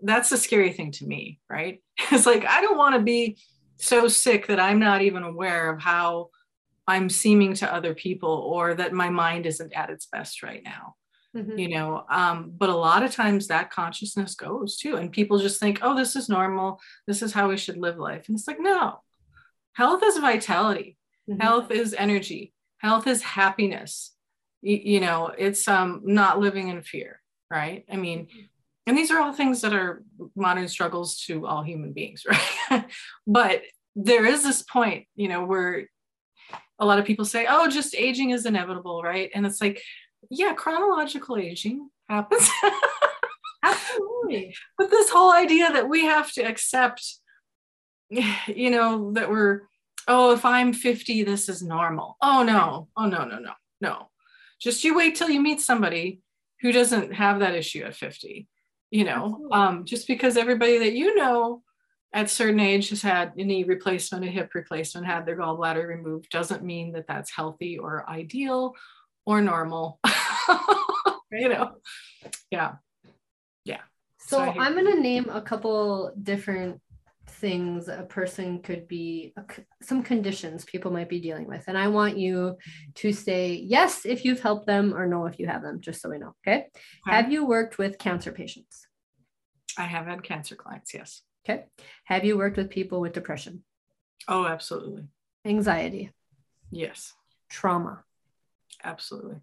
that's 0.03 0.31
the 0.31 0.37
scary 0.37 0.73
thing 0.73 0.91
to 0.93 1.07
me, 1.07 1.41
right? 1.49 1.83
It's 2.11 2.27
like 2.27 2.45
I 2.45 2.61
don't 2.61 2.79
want 2.79 2.95
to 2.97 3.01
be 3.01 3.39
so 3.77 4.09
sick 4.09 4.47
that 4.49 4.61
I'm 4.61 4.79
not 4.79 5.03
even 5.03 5.23
aware 5.23 5.71
of 5.71 5.81
how 5.81 6.31
I'm 6.87 7.09
seeming 7.09 7.55
to 7.55 7.73
other 7.73 7.95
people 7.95 8.31
or 8.31 8.75
that 8.75 8.93
my 8.93 9.09
mind 9.11 9.47
isn't 9.47 9.73
at 9.73 9.91
its 9.91 10.07
best 10.07 10.43
right 10.43 10.63
now. 10.65 10.95
Mm-hmm. 11.37 11.59
You 11.59 11.69
know, 11.69 12.05
um, 12.11 12.53
but 12.57 12.69
a 12.69 12.77
lot 12.77 13.03
of 13.03 13.11
times 13.11 13.49
that 13.49 13.71
consciousness 13.71 14.37
goes 14.37 14.77
too, 14.77 14.97
and 14.97 15.11
people 15.11 15.39
just 15.39 15.59
think, 15.59 15.81
oh, 15.83 15.97
this 15.97 16.15
is 16.15 16.29
normal. 16.29 16.81
This 17.09 17.23
is 17.23 17.33
how 17.33 17.49
we 17.49 17.57
should 17.57 17.77
live 17.77 17.99
life. 17.99 18.29
And 18.29 18.39
it's 18.39 18.47
like, 18.47 18.61
no, 18.61 19.01
health 19.73 20.03
is 20.05 20.19
vitality, 20.19 20.97
mm-hmm. 21.29 21.41
health 21.41 21.73
is 21.73 21.93
energy, 21.95 22.53
health 22.79 23.09
is 23.09 23.23
happiness. 23.23 24.13
You, 24.63 24.77
you 24.77 25.01
know, 25.01 25.33
it's 25.37 25.67
um, 25.67 26.03
not 26.05 26.39
living 26.39 26.69
in 26.69 26.83
fear, 26.83 27.21
right? 27.51 27.85
I 27.91 27.97
mean, 27.97 28.27
mm-hmm 28.27 28.45
and 28.87 28.97
these 28.97 29.11
are 29.11 29.21
all 29.21 29.33
things 29.33 29.61
that 29.63 29.73
are 29.73 30.03
modern 30.37 30.69
struggles 30.69 31.17
to 31.27 31.47
all 31.47 31.63
human 31.63 31.93
beings 31.93 32.25
right? 32.71 32.85
But 33.27 33.63
there 33.97 34.25
is 34.25 34.43
this 34.43 34.63
point 34.63 35.07
you 35.15 35.29
know 35.29 35.45
where 35.45 35.89
a 36.79 36.87
lot 36.87 36.99
of 36.99 37.05
people 37.05 37.25
say 37.25 37.47
oh 37.49 37.69
just 37.69 37.95
aging 37.95 38.31
is 38.31 38.47
inevitable 38.47 39.03
right? 39.03 39.31
And 39.35 39.47
it's 39.47 39.61
like 39.61 39.83
yeah 40.31 40.55
chronological 40.55 41.37
aging 41.37 41.89
happens. 42.09 42.49
Absolutely. 43.63 44.55
But 44.77 44.91
this 44.91 45.09
whole 45.09 45.33
idea 45.33 45.73
that 45.73 45.89
we 45.89 46.05
have 46.05 46.31
to 46.33 46.43
accept 46.43 47.19
you 48.11 48.71
know 48.71 49.13
that 49.13 49.31
we're 49.31 49.63
oh 50.07 50.33
if 50.33 50.45
i'm 50.45 50.73
50 50.73 51.25
this 51.25 51.49
is 51.49 51.63
normal. 51.63 52.17
Oh 52.21 52.43
no. 52.43 52.89
Oh 52.97 53.07
no 53.07 53.25
no 53.25 53.39
no 53.39 53.53
no. 53.81 54.11
Just 54.61 54.85
you 54.85 54.97
wait 54.97 55.15
till 55.15 55.31
you 55.31 55.41
meet 55.41 55.61
somebody 55.61 56.21
who 56.61 56.73
doesn't 56.73 57.13
have 57.13 57.41
that 57.41 57.55
issue 57.55 57.83
at 57.83 57.95
50 57.95 58.49
you 58.91 59.05
know 59.05 59.49
um, 59.53 59.85
just 59.85 60.07
because 60.07 60.37
everybody 60.37 60.79
that 60.79 60.93
you 60.93 61.15
know 61.17 61.63
at 62.13 62.31
certain 62.31 62.61
age 62.61 62.91
has 62.91 63.03
had 63.03 63.33
a 63.37 63.45
knee 63.45 63.65
replacement 63.65 64.25
a 64.25 64.29
hip 64.29 64.55
replacement 64.55 65.07
had 65.07 65.27
their 65.27 65.37
gallbladder 65.37 65.87
removed 65.87 66.31
doesn't 66.31 66.63
mean 66.63 66.93
that 66.93 67.07
that's 67.07 67.31
healthy 67.31 67.79
or 67.79 68.09
ideal 68.09 68.73
or 69.27 69.41
normal 69.41 69.99
you 71.39 71.49
know? 71.49 71.73
Yeah. 72.51 72.75
Yeah. 73.65 73.81
So, 74.19 74.39
so 74.39 74.43
i'm 74.43 74.73
going 74.73 74.87
to 74.87 75.01
name 75.01 75.29
a 75.31 75.43
couple 75.43 76.13
different 76.23 76.81
things 77.27 77.89
a 77.89 78.03
person 78.03 78.61
could 78.61 78.87
be 78.87 79.35
some 79.83 80.03
conditions 80.03 80.65
people 80.65 80.91
might 80.91 81.09
be 81.09 81.21
dealing 81.21 81.47
with 81.47 81.65
and 81.69 81.77
i 81.77 81.89
want 81.89 82.17
you 82.17 82.57
to 82.95 83.13
say 83.13 83.55
yes 83.55 84.05
if 84.05 84.25
you've 84.25 84.41
helped 84.41 84.67
them 84.67 84.95
or 84.95 85.07
no 85.07 85.27
if 85.27 85.39
you 85.39 85.47
have 85.47 85.63
them 85.63 85.81
just 85.81 86.01
so 86.01 86.11
we 86.11 86.19
know 86.19 86.35
okay, 86.47 86.67
okay. 87.07 87.17
have 87.17 87.33
you 87.33 87.47
worked 87.47 87.79
with 87.79 87.99
cancer 87.99 88.31
patients 88.31 88.87
i 89.79 89.85
have 89.85 90.07
had 90.07 90.23
cancer 90.23 90.55
clients 90.55 90.93
yes 90.93 91.23
okay 91.45 91.65
have 92.05 92.25
you 92.25 92.37
worked 92.37 92.57
with 92.57 92.71
people 92.71 93.01
with 93.01 93.13
depression 93.13 93.65
oh 94.29 94.47
absolutely 94.47 95.05
anxiety 95.47 96.11
yes 96.71 97.15
trauma. 97.55 98.03
Absolutely. 98.83 99.37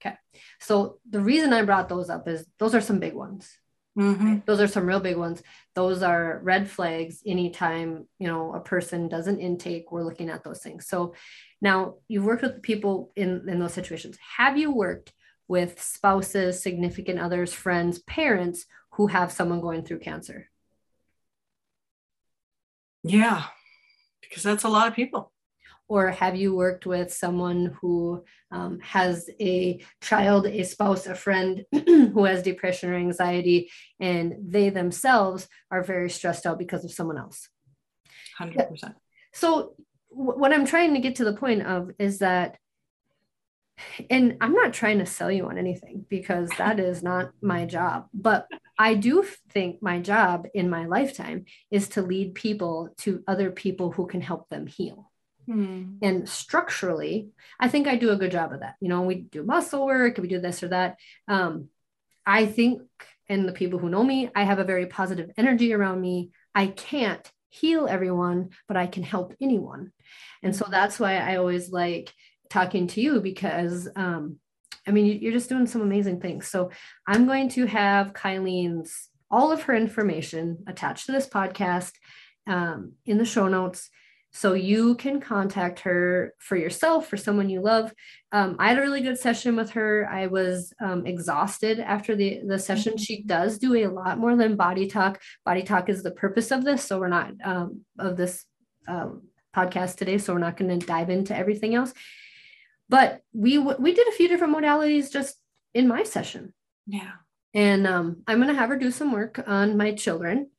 Okay. 0.00 0.16
So 0.60 0.98
the 1.08 1.20
reason 1.20 1.52
I 1.52 1.62
brought 1.62 1.88
those 1.88 2.10
up 2.10 2.28
is 2.28 2.46
those 2.58 2.74
are 2.74 2.80
some 2.80 3.00
big 3.00 3.14
ones. 3.14 3.50
Mm-hmm. 3.98 4.38
Those 4.46 4.60
are 4.60 4.68
some 4.68 4.86
real 4.86 5.00
big 5.00 5.16
ones. 5.16 5.42
Those 5.74 6.02
are 6.02 6.40
red 6.42 6.70
flags 6.70 7.22
anytime, 7.26 8.06
you 8.18 8.28
know, 8.28 8.54
a 8.54 8.60
person 8.60 9.08
does 9.08 9.26
an 9.26 9.40
intake, 9.40 9.90
we're 9.90 10.04
looking 10.04 10.30
at 10.30 10.44
those 10.44 10.60
things. 10.60 10.86
So 10.86 11.14
now 11.60 11.96
you've 12.08 12.24
worked 12.24 12.42
with 12.42 12.62
people 12.62 13.12
in, 13.16 13.48
in 13.48 13.58
those 13.58 13.74
situations. 13.74 14.16
Have 14.36 14.56
you 14.56 14.72
worked 14.72 15.12
with 15.48 15.82
spouses, 15.82 16.62
significant 16.62 17.18
others, 17.18 17.52
friends, 17.52 17.98
parents 18.00 18.66
who 18.92 19.08
have 19.08 19.32
someone 19.32 19.60
going 19.60 19.84
through 19.84 19.98
cancer? 19.98 20.48
Yeah, 23.02 23.44
because 24.20 24.42
that's 24.42 24.64
a 24.64 24.68
lot 24.68 24.86
of 24.88 24.94
people 24.94 25.32
or 25.90 26.08
have 26.12 26.36
you 26.36 26.54
worked 26.54 26.86
with 26.86 27.12
someone 27.12 27.76
who 27.80 28.24
um, 28.52 28.78
has 28.78 29.28
a 29.40 29.84
child 30.00 30.46
a 30.46 30.62
spouse 30.62 31.06
a 31.08 31.16
friend 31.16 31.66
who 31.72 32.24
has 32.24 32.44
depression 32.44 32.90
or 32.90 32.94
anxiety 32.94 33.68
and 33.98 34.34
they 34.40 34.70
themselves 34.70 35.48
are 35.70 35.82
very 35.82 36.08
stressed 36.08 36.46
out 36.46 36.58
because 36.58 36.84
of 36.84 36.92
someone 36.92 37.18
else? 37.18 37.48
100% 38.40 38.94
so 39.32 39.74
w- 40.10 40.38
what 40.38 40.52
i'm 40.52 40.64
trying 40.64 40.94
to 40.94 41.00
get 41.00 41.16
to 41.16 41.24
the 41.24 41.34
point 41.34 41.62
of 41.66 41.90
is 41.98 42.18
that 42.18 42.56
and 44.08 44.36
i'm 44.40 44.52
not 44.52 44.72
trying 44.72 44.98
to 44.98 45.06
sell 45.06 45.30
you 45.30 45.46
on 45.46 45.58
anything 45.58 46.04
because 46.08 46.48
that 46.58 46.80
is 46.80 47.02
not 47.02 47.30
my 47.42 47.66
job 47.66 48.06
but 48.14 48.46
i 48.78 48.94
do 48.94 49.26
think 49.50 49.82
my 49.82 49.98
job 49.98 50.46
in 50.54 50.70
my 50.70 50.86
lifetime 50.86 51.44
is 51.70 51.88
to 51.88 52.02
lead 52.02 52.34
people 52.34 52.88
to 52.98 53.22
other 53.26 53.50
people 53.50 53.90
who 53.90 54.06
can 54.06 54.20
help 54.20 54.48
them 54.48 54.66
heal 54.66 55.09
Hmm. 55.50 55.96
And 56.00 56.28
structurally, 56.28 57.30
I 57.58 57.66
think 57.66 57.88
I 57.88 57.96
do 57.96 58.10
a 58.10 58.16
good 58.16 58.30
job 58.30 58.52
of 58.52 58.60
that. 58.60 58.76
You 58.80 58.88
know, 58.88 59.02
we 59.02 59.16
do 59.16 59.42
muscle 59.42 59.84
work, 59.84 60.18
we 60.18 60.28
do 60.28 60.40
this 60.40 60.62
or 60.62 60.68
that. 60.68 60.96
Um, 61.26 61.70
I 62.24 62.46
think, 62.46 62.82
and 63.28 63.48
the 63.48 63.52
people 63.52 63.80
who 63.80 63.90
know 63.90 64.04
me, 64.04 64.30
I 64.32 64.44
have 64.44 64.60
a 64.60 64.64
very 64.64 64.86
positive 64.86 65.30
energy 65.36 65.72
around 65.72 66.00
me. 66.00 66.30
I 66.54 66.68
can't 66.68 67.28
heal 67.48 67.88
everyone, 67.88 68.50
but 68.68 68.76
I 68.76 68.86
can 68.86 69.02
help 69.02 69.34
anyone. 69.40 69.90
And 70.40 70.54
so 70.54 70.66
that's 70.70 71.00
why 71.00 71.16
I 71.16 71.36
always 71.36 71.72
like 71.72 72.14
talking 72.48 72.86
to 72.88 73.00
you 73.00 73.20
because 73.20 73.88
um, 73.96 74.38
I 74.86 74.92
mean, 74.92 75.20
you're 75.20 75.32
just 75.32 75.48
doing 75.48 75.66
some 75.66 75.82
amazing 75.82 76.20
things. 76.20 76.46
So 76.46 76.70
I'm 77.08 77.26
going 77.26 77.48
to 77.50 77.66
have 77.66 78.12
Kylene's 78.12 79.08
all 79.32 79.50
of 79.50 79.62
her 79.62 79.74
information 79.74 80.62
attached 80.68 81.06
to 81.06 81.12
this 81.12 81.28
podcast 81.28 81.92
um, 82.46 82.92
in 83.04 83.18
the 83.18 83.24
show 83.24 83.48
notes. 83.48 83.90
So 84.32 84.52
you 84.54 84.94
can 84.94 85.20
contact 85.20 85.80
her 85.80 86.34
for 86.38 86.56
yourself, 86.56 87.08
for 87.08 87.16
someone 87.16 87.50
you 87.50 87.60
love. 87.60 87.92
Um, 88.30 88.56
I 88.60 88.68
had 88.68 88.78
a 88.78 88.82
really 88.82 89.00
good 89.00 89.18
session 89.18 89.56
with 89.56 89.70
her. 89.70 90.08
I 90.08 90.28
was 90.28 90.72
um, 90.80 91.04
exhausted 91.04 91.80
after 91.80 92.14
the, 92.14 92.40
the 92.46 92.58
session. 92.58 92.96
She 92.96 93.18
mm-hmm. 93.18 93.26
does 93.26 93.58
do 93.58 93.74
a 93.74 93.88
lot 93.88 94.18
more 94.18 94.36
than 94.36 94.54
body 94.54 94.86
talk. 94.86 95.20
Body 95.44 95.62
talk 95.62 95.88
is 95.88 96.02
the 96.02 96.12
purpose 96.12 96.52
of 96.52 96.64
this. 96.64 96.84
So 96.84 97.00
we're 97.00 97.08
not 97.08 97.32
um, 97.44 97.80
of 97.98 98.16
this 98.16 98.44
um, 98.86 99.22
podcast 99.54 99.96
today. 99.96 100.18
So 100.18 100.32
we're 100.32 100.38
not 100.38 100.56
going 100.56 100.78
to 100.78 100.86
dive 100.86 101.10
into 101.10 101.36
everything 101.36 101.74
else. 101.74 101.92
But 102.88 103.22
we 103.32 103.58
we 103.58 103.94
did 103.94 104.08
a 104.08 104.12
few 104.12 104.28
different 104.28 104.56
modalities 104.56 105.12
just 105.12 105.36
in 105.74 105.88
my 105.88 106.02
session. 106.04 106.54
Yeah. 106.86 107.12
And 107.52 107.86
um, 107.86 108.22
I'm 108.28 108.38
going 108.38 108.48
to 108.48 108.58
have 108.58 108.68
her 108.68 108.76
do 108.76 108.90
some 108.92 109.12
work 109.12 109.42
on 109.46 109.76
my 109.76 109.92
children. 109.92 110.50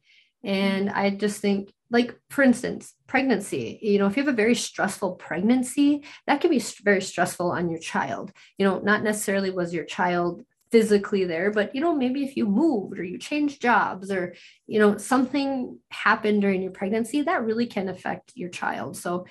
And 0.43 0.89
I 0.89 1.09
just 1.11 1.39
think 1.39 1.71
like 1.91 2.17
for 2.29 2.41
instance 2.41 2.93
pregnancy 3.05 3.77
you 3.81 3.99
know 3.99 4.07
if 4.07 4.17
you 4.17 4.23
have 4.23 4.33
a 4.33 4.35
very 4.35 4.55
stressful 4.55 5.15
pregnancy 5.15 6.03
that 6.25 6.41
can 6.41 6.49
be 6.49 6.63
very 6.83 7.01
stressful 7.01 7.51
on 7.51 7.69
your 7.69 7.79
child. 7.79 8.31
You 8.57 8.65
know 8.65 8.79
not 8.79 9.03
necessarily 9.03 9.51
was 9.51 9.73
your 9.73 9.85
child 9.85 10.43
physically 10.71 11.25
there 11.25 11.51
but 11.51 11.75
you 11.75 11.81
know 11.81 11.93
maybe 11.93 12.23
if 12.23 12.37
you 12.37 12.45
moved 12.45 12.97
or 12.97 13.03
you 13.03 13.17
changed 13.17 13.61
jobs 13.61 14.09
or 14.09 14.33
you 14.67 14.79
know 14.79 14.97
something 14.97 15.77
happened 15.89 16.41
during 16.41 16.61
your 16.61 16.71
pregnancy 16.71 17.21
that 17.21 17.43
really 17.43 17.67
can 17.67 17.89
affect 17.89 18.31
your 18.35 18.49
child. 18.49 18.95
So 18.97 19.25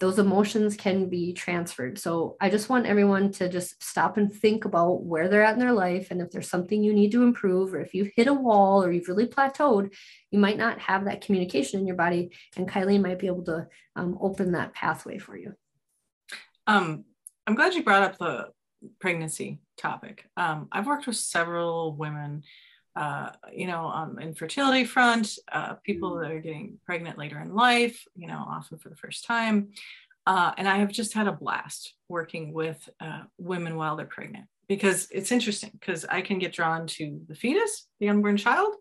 those 0.00 0.18
emotions 0.18 0.76
can 0.76 1.08
be 1.08 1.32
transferred. 1.32 1.98
So 1.98 2.36
I 2.40 2.50
just 2.50 2.68
want 2.68 2.86
everyone 2.86 3.30
to 3.32 3.48
just 3.48 3.82
stop 3.82 4.16
and 4.16 4.32
think 4.32 4.64
about 4.64 5.04
where 5.04 5.28
they're 5.28 5.44
at 5.44 5.54
in 5.54 5.60
their 5.60 5.72
life. 5.72 6.10
And 6.10 6.20
if 6.20 6.30
there's 6.30 6.48
something 6.48 6.82
you 6.82 6.92
need 6.92 7.12
to 7.12 7.22
improve, 7.22 7.74
or 7.74 7.80
if 7.80 7.94
you've 7.94 8.12
hit 8.16 8.26
a 8.26 8.34
wall 8.34 8.82
or 8.82 8.90
you've 8.90 9.08
really 9.08 9.26
plateaued, 9.26 9.94
you 10.30 10.38
might 10.38 10.58
not 10.58 10.80
have 10.80 11.04
that 11.04 11.20
communication 11.20 11.80
in 11.80 11.86
your 11.86 11.96
body. 11.96 12.30
And 12.56 12.68
Kylie 12.68 13.00
might 13.00 13.18
be 13.18 13.26
able 13.26 13.44
to 13.44 13.66
um, 13.94 14.18
open 14.20 14.52
that 14.52 14.74
pathway 14.74 15.18
for 15.18 15.36
you. 15.36 15.54
Um, 16.66 17.04
I'm 17.46 17.54
glad 17.54 17.74
you 17.74 17.84
brought 17.84 18.02
up 18.02 18.18
the 18.18 18.48
pregnancy 19.00 19.60
topic. 19.76 20.24
Um, 20.36 20.68
I've 20.72 20.86
worked 20.86 21.06
with 21.06 21.16
several 21.16 21.94
women 21.94 22.42
uh, 22.96 23.30
you 23.52 23.66
know, 23.66 23.82
on 23.82 24.18
infertility 24.20 24.84
front, 24.84 25.38
uh, 25.52 25.74
people 25.84 26.12
mm. 26.12 26.22
that 26.22 26.32
are 26.32 26.40
getting 26.40 26.78
pregnant 26.84 27.18
later 27.18 27.38
in 27.40 27.54
life, 27.54 28.04
you 28.16 28.26
know, 28.26 28.42
often 28.48 28.78
for 28.78 28.88
the 28.88 28.96
first 28.96 29.26
time. 29.26 29.68
Uh, 30.26 30.52
and 30.56 30.66
I 30.66 30.78
have 30.78 30.90
just 30.90 31.12
had 31.12 31.28
a 31.28 31.32
blast 31.32 31.94
working 32.08 32.52
with 32.52 32.88
uh, 33.00 33.22
women 33.38 33.76
while 33.76 33.96
they're 33.96 34.06
pregnant 34.06 34.46
because 34.66 35.08
it's 35.12 35.30
interesting 35.30 35.70
because 35.78 36.04
I 36.06 36.22
can 36.22 36.38
get 36.38 36.52
drawn 36.52 36.86
to 36.88 37.20
the 37.28 37.34
fetus, 37.34 37.86
the 38.00 38.08
unborn 38.08 38.36
child, 38.36 38.74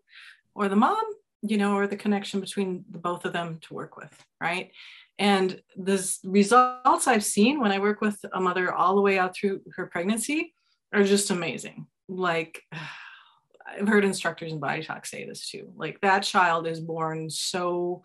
or 0.56 0.70
the 0.70 0.76
mom, 0.76 1.04
you 1.42 1.58
know, 1.58 1.76
or 1.76 1.86
the 1.86 1.98
connection 1.98 2.40
between 2.40 2.86
the 2.90 2.98
both 2.98 3.26
of 3.26 3.34
them 3.34 3.60
to 3.62 3.74
work 3.74 3.98
with, 3.98 4.12
right? 4.42 4.72
And 5.20 5.62
the 5.76 6.18
results 6.24 7.08
I've 7.08 7.24
seen 7.24 7.60
when 7.60 7.72
I 7.72 7.80
work 7.80 8.02
with 8.02 8.18
a 8.34 8.42
mother 8.42 8.74
all 8.74 8.96
the 8.96 9.02
way 9.02 9.20
out 9.20 9.36
through 9.36 9.62
her 9.76 9.86
pregnancy 9.88 10.54
are 10.94 11.04
just 11.04 11.30
amazing. 11.30 11.86
Like, 12.08 12.64
I've 13.66 13.88
heard 13.88 14.06
instructors 14.06 14.52
in 14.52 14.60
body 14.60 14.84
talk 14.84 15.06
say 15.06 15.26
this 15.26 15.50
too. 15.50 15.72
Like 15.76 16.02
that 16.02 16.24
child 16.24 16.68
is 16.68 16.80
born 16.80 17.30
so 17.30 18.04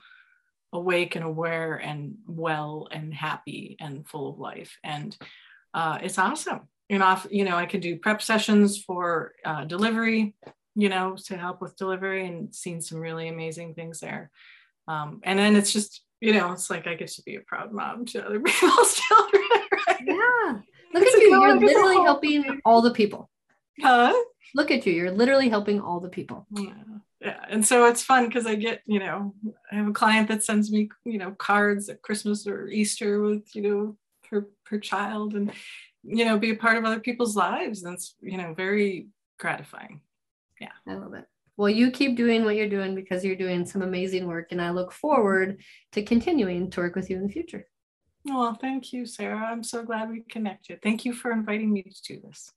awake 0.72 1.16
and 1.16 1.24
aware 1.24 1.76
and 1.76 2.16
well 2.26 2.88
and 2.90 3.12
happy 3.12 3.76
and 3.80 4.06
full 4.06 4.30
of 4.30 4.38
life. 4.38 4.78
And 4.84 5.16
uh, 5.74 5.98
it's 6.02 6.18
awesome. 6.18 6.68
You 6.88 6.98
know, 6.98 7.18
you 7.30 7.44
know, 7.44 7.56
I 7.56 7.66
could 7.66 7.80
do 7.80 7.98
prep 7.98 8.22
sessions 8.22 8.82
for 8.82 9.32
uh, 9.44 9.64
delivery, 9.64 10.34
you 10.74 10.88
know, 10.88 11.16
to 11.26 11.36
help 11.36 11.60
with 11.60 11.76
delivery 11.76 12.26
and 12.26 12.54
seen 12.54 12.80
some 12.80 12.98
really 12.98 13.28
amazing 13.28 13.74
things 13.74 14.00
there. 14.00 14.30
Um, 14.88 15.20
and 15.22 15.38
then 15.38 15.54
it's 15.54 15.72
just, 15.72 16.02
you 16.20 16.32
know, 16.32 16.52
it's 16.52 16.68
like 16.68 16.86
I 16.86 16.94
get 16.94 17.08
to 17.08 17.22
be 17.22 17.36
a 17.36 17.40
proud 17.40 17.72
mom 17.72 18.06
to 18.06 18.24
other 18.24 18.40
people's 18.44 18.94
children. 18.94 19.42
Right? 19.86 20.00
Yeah. 20.04 20.58
Look 20.92 21.04
it's 21.04 21.14
at 21.14 21.20
you. 21.20 21.30
You're 21.30 21.60
literally 21.60 21.94
helping 22.04 22.60
all 22.64 22.82
the 22.82 22.92
people. 22.92 23.30
Huh? 23.80 24.14
Look 24.54 24.70
at 24.70 24.84
you. 24.86 24.92
You're 24.92 25.10
literally 25.10 25.48
helping 25.48 25.80
all 25.80 26.00
the 26.00 26.08
people. 26.08 26.46
Yeah. 26.50 26.72
Yeah. 27.20 27.44
And 27.48 27.66
so 27.66 27.86
it's 27.86 28.02
fun 28.02 28.26
because 28.26 28.46
I 28.46 28.54
get, 28.54 28.82
you 28.86 28.98
know, 28.98 29.34
I 29.70 29.76
have 29.76 29.88
a 29.88 29.92
client 29.92 30.28
that 30.28 30.42
sends 30.42 30.72
me, 30.72 30.88
you 31.04 31.18
know, 31.18 31.32
cards 31.32 31.88
at 31.88 32.02
Christmas 32.02 32.46
or 32.46 32.66
Easter 32.68 33.20
with, 33.20 33.54
you 33.54 33.62
know, 33.62 33.96
her 34.30 34.48
her 34.68 34.78
child 34.78 35.34
and, 35.34 35.52
you 36.02 36.24
know, 36.24 36.38
be 36.38 36.50
a 36.50 36.56
part 36.56 36.78
of 36.78 36.84
other 36.84 37.00
people's 37.00 37.36
lives. 37.36 37.82
And 37.82 37.94
it's, 37.94 38.14
you 38.22 38.38
know, 38.38 38.54
very 38.54 39.08
gratifying. 39.38 40.00
Yeah. 40.60 40.72
I 40.88 40.94
love 40.94 41.14
it. 41.14 41.26
Well, 41.56 41.68
you 41.68 41.90
keep 41.90 42.16
doing 42.16 42.44
what 42.44 42.56
you're 42.56 42.68
doing 42.70 42.94
because 42.94 43.22
you're 43.22 43.36
doing 43.36 43.66
some 43.66 43.82
amazing 43.82 44.26
work. 44.26 44.50
And 44.50 44.62
I 44.62 44.70
look 44.70 44.90
forward 44.90 45.60
to 45.92 46.02
continuing 46.02 46.70
to 46.70 46.80
work 46.80 46.96
with 46.96 47.10
you 47.10 47.16
in 47.16 47.22
the 47.26 47.32
future. 47.32 47.66
Well, 48.24 48.54
thank 48.54 48.94
you, 48.94 49.04
Sarah. 49.04 49.44
I'm 49.44 49.62
so 49.62 49.82
glad 49.82 50.10
we 50.10 50.22
connected. 50.22 50.80
Thank 50.82 51.04
you 51.04 51.12
for 51.12 51.32
inviting 51.32 51.70
me 51.70 51.82
to 51.82 52.02
do 52.02 52.20
this. 52.20 52.52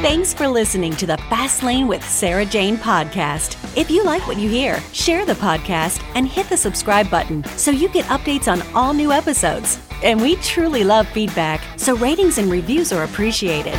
Thanks 0.00 0.32
for 0.32 0.46
listening 0.46 0.94
to 0.94 1.06
the 1.06 1.16
Fast 1.28 1.64
Lane 1.64 1.88
with 1.88 2.08
Sarah 2.08 2.46
Jane 2.46 2.76
podcast. 2.76 3.56
If 3.76 3.90
you 3.90 4.04
like 4.04 4.24
what 4.28 4.36
you 4.36 4.48
hear, 4.48 4.78
share 4.92 5.26
the 5.26 5.32
podcast 5.34 6.00
and 6.14 6.28
hit 6.28 6.48
the 6.48 6.56
subscribe 6.56 7.10
button 7.10 7.42
so 7.56 7.72
you 7.72 7.88
get 7.88 8.04
updates 8.04 8.46
on 8.46 8.62
all 8.76 8.94
new 8.94 9.10
episodes. 9.10 9.80
And 10.04 10.22
we 10.22 10.36
truly 10.36 10.84
love 10.84 11.08
feedback, 11.08 11.60
so 11.76 11.96
ratings 11.96 12.38
and 12.38 12.48
reviews 12.48 12.92
are 12.92 13.02
appreciated. 13.02 13.74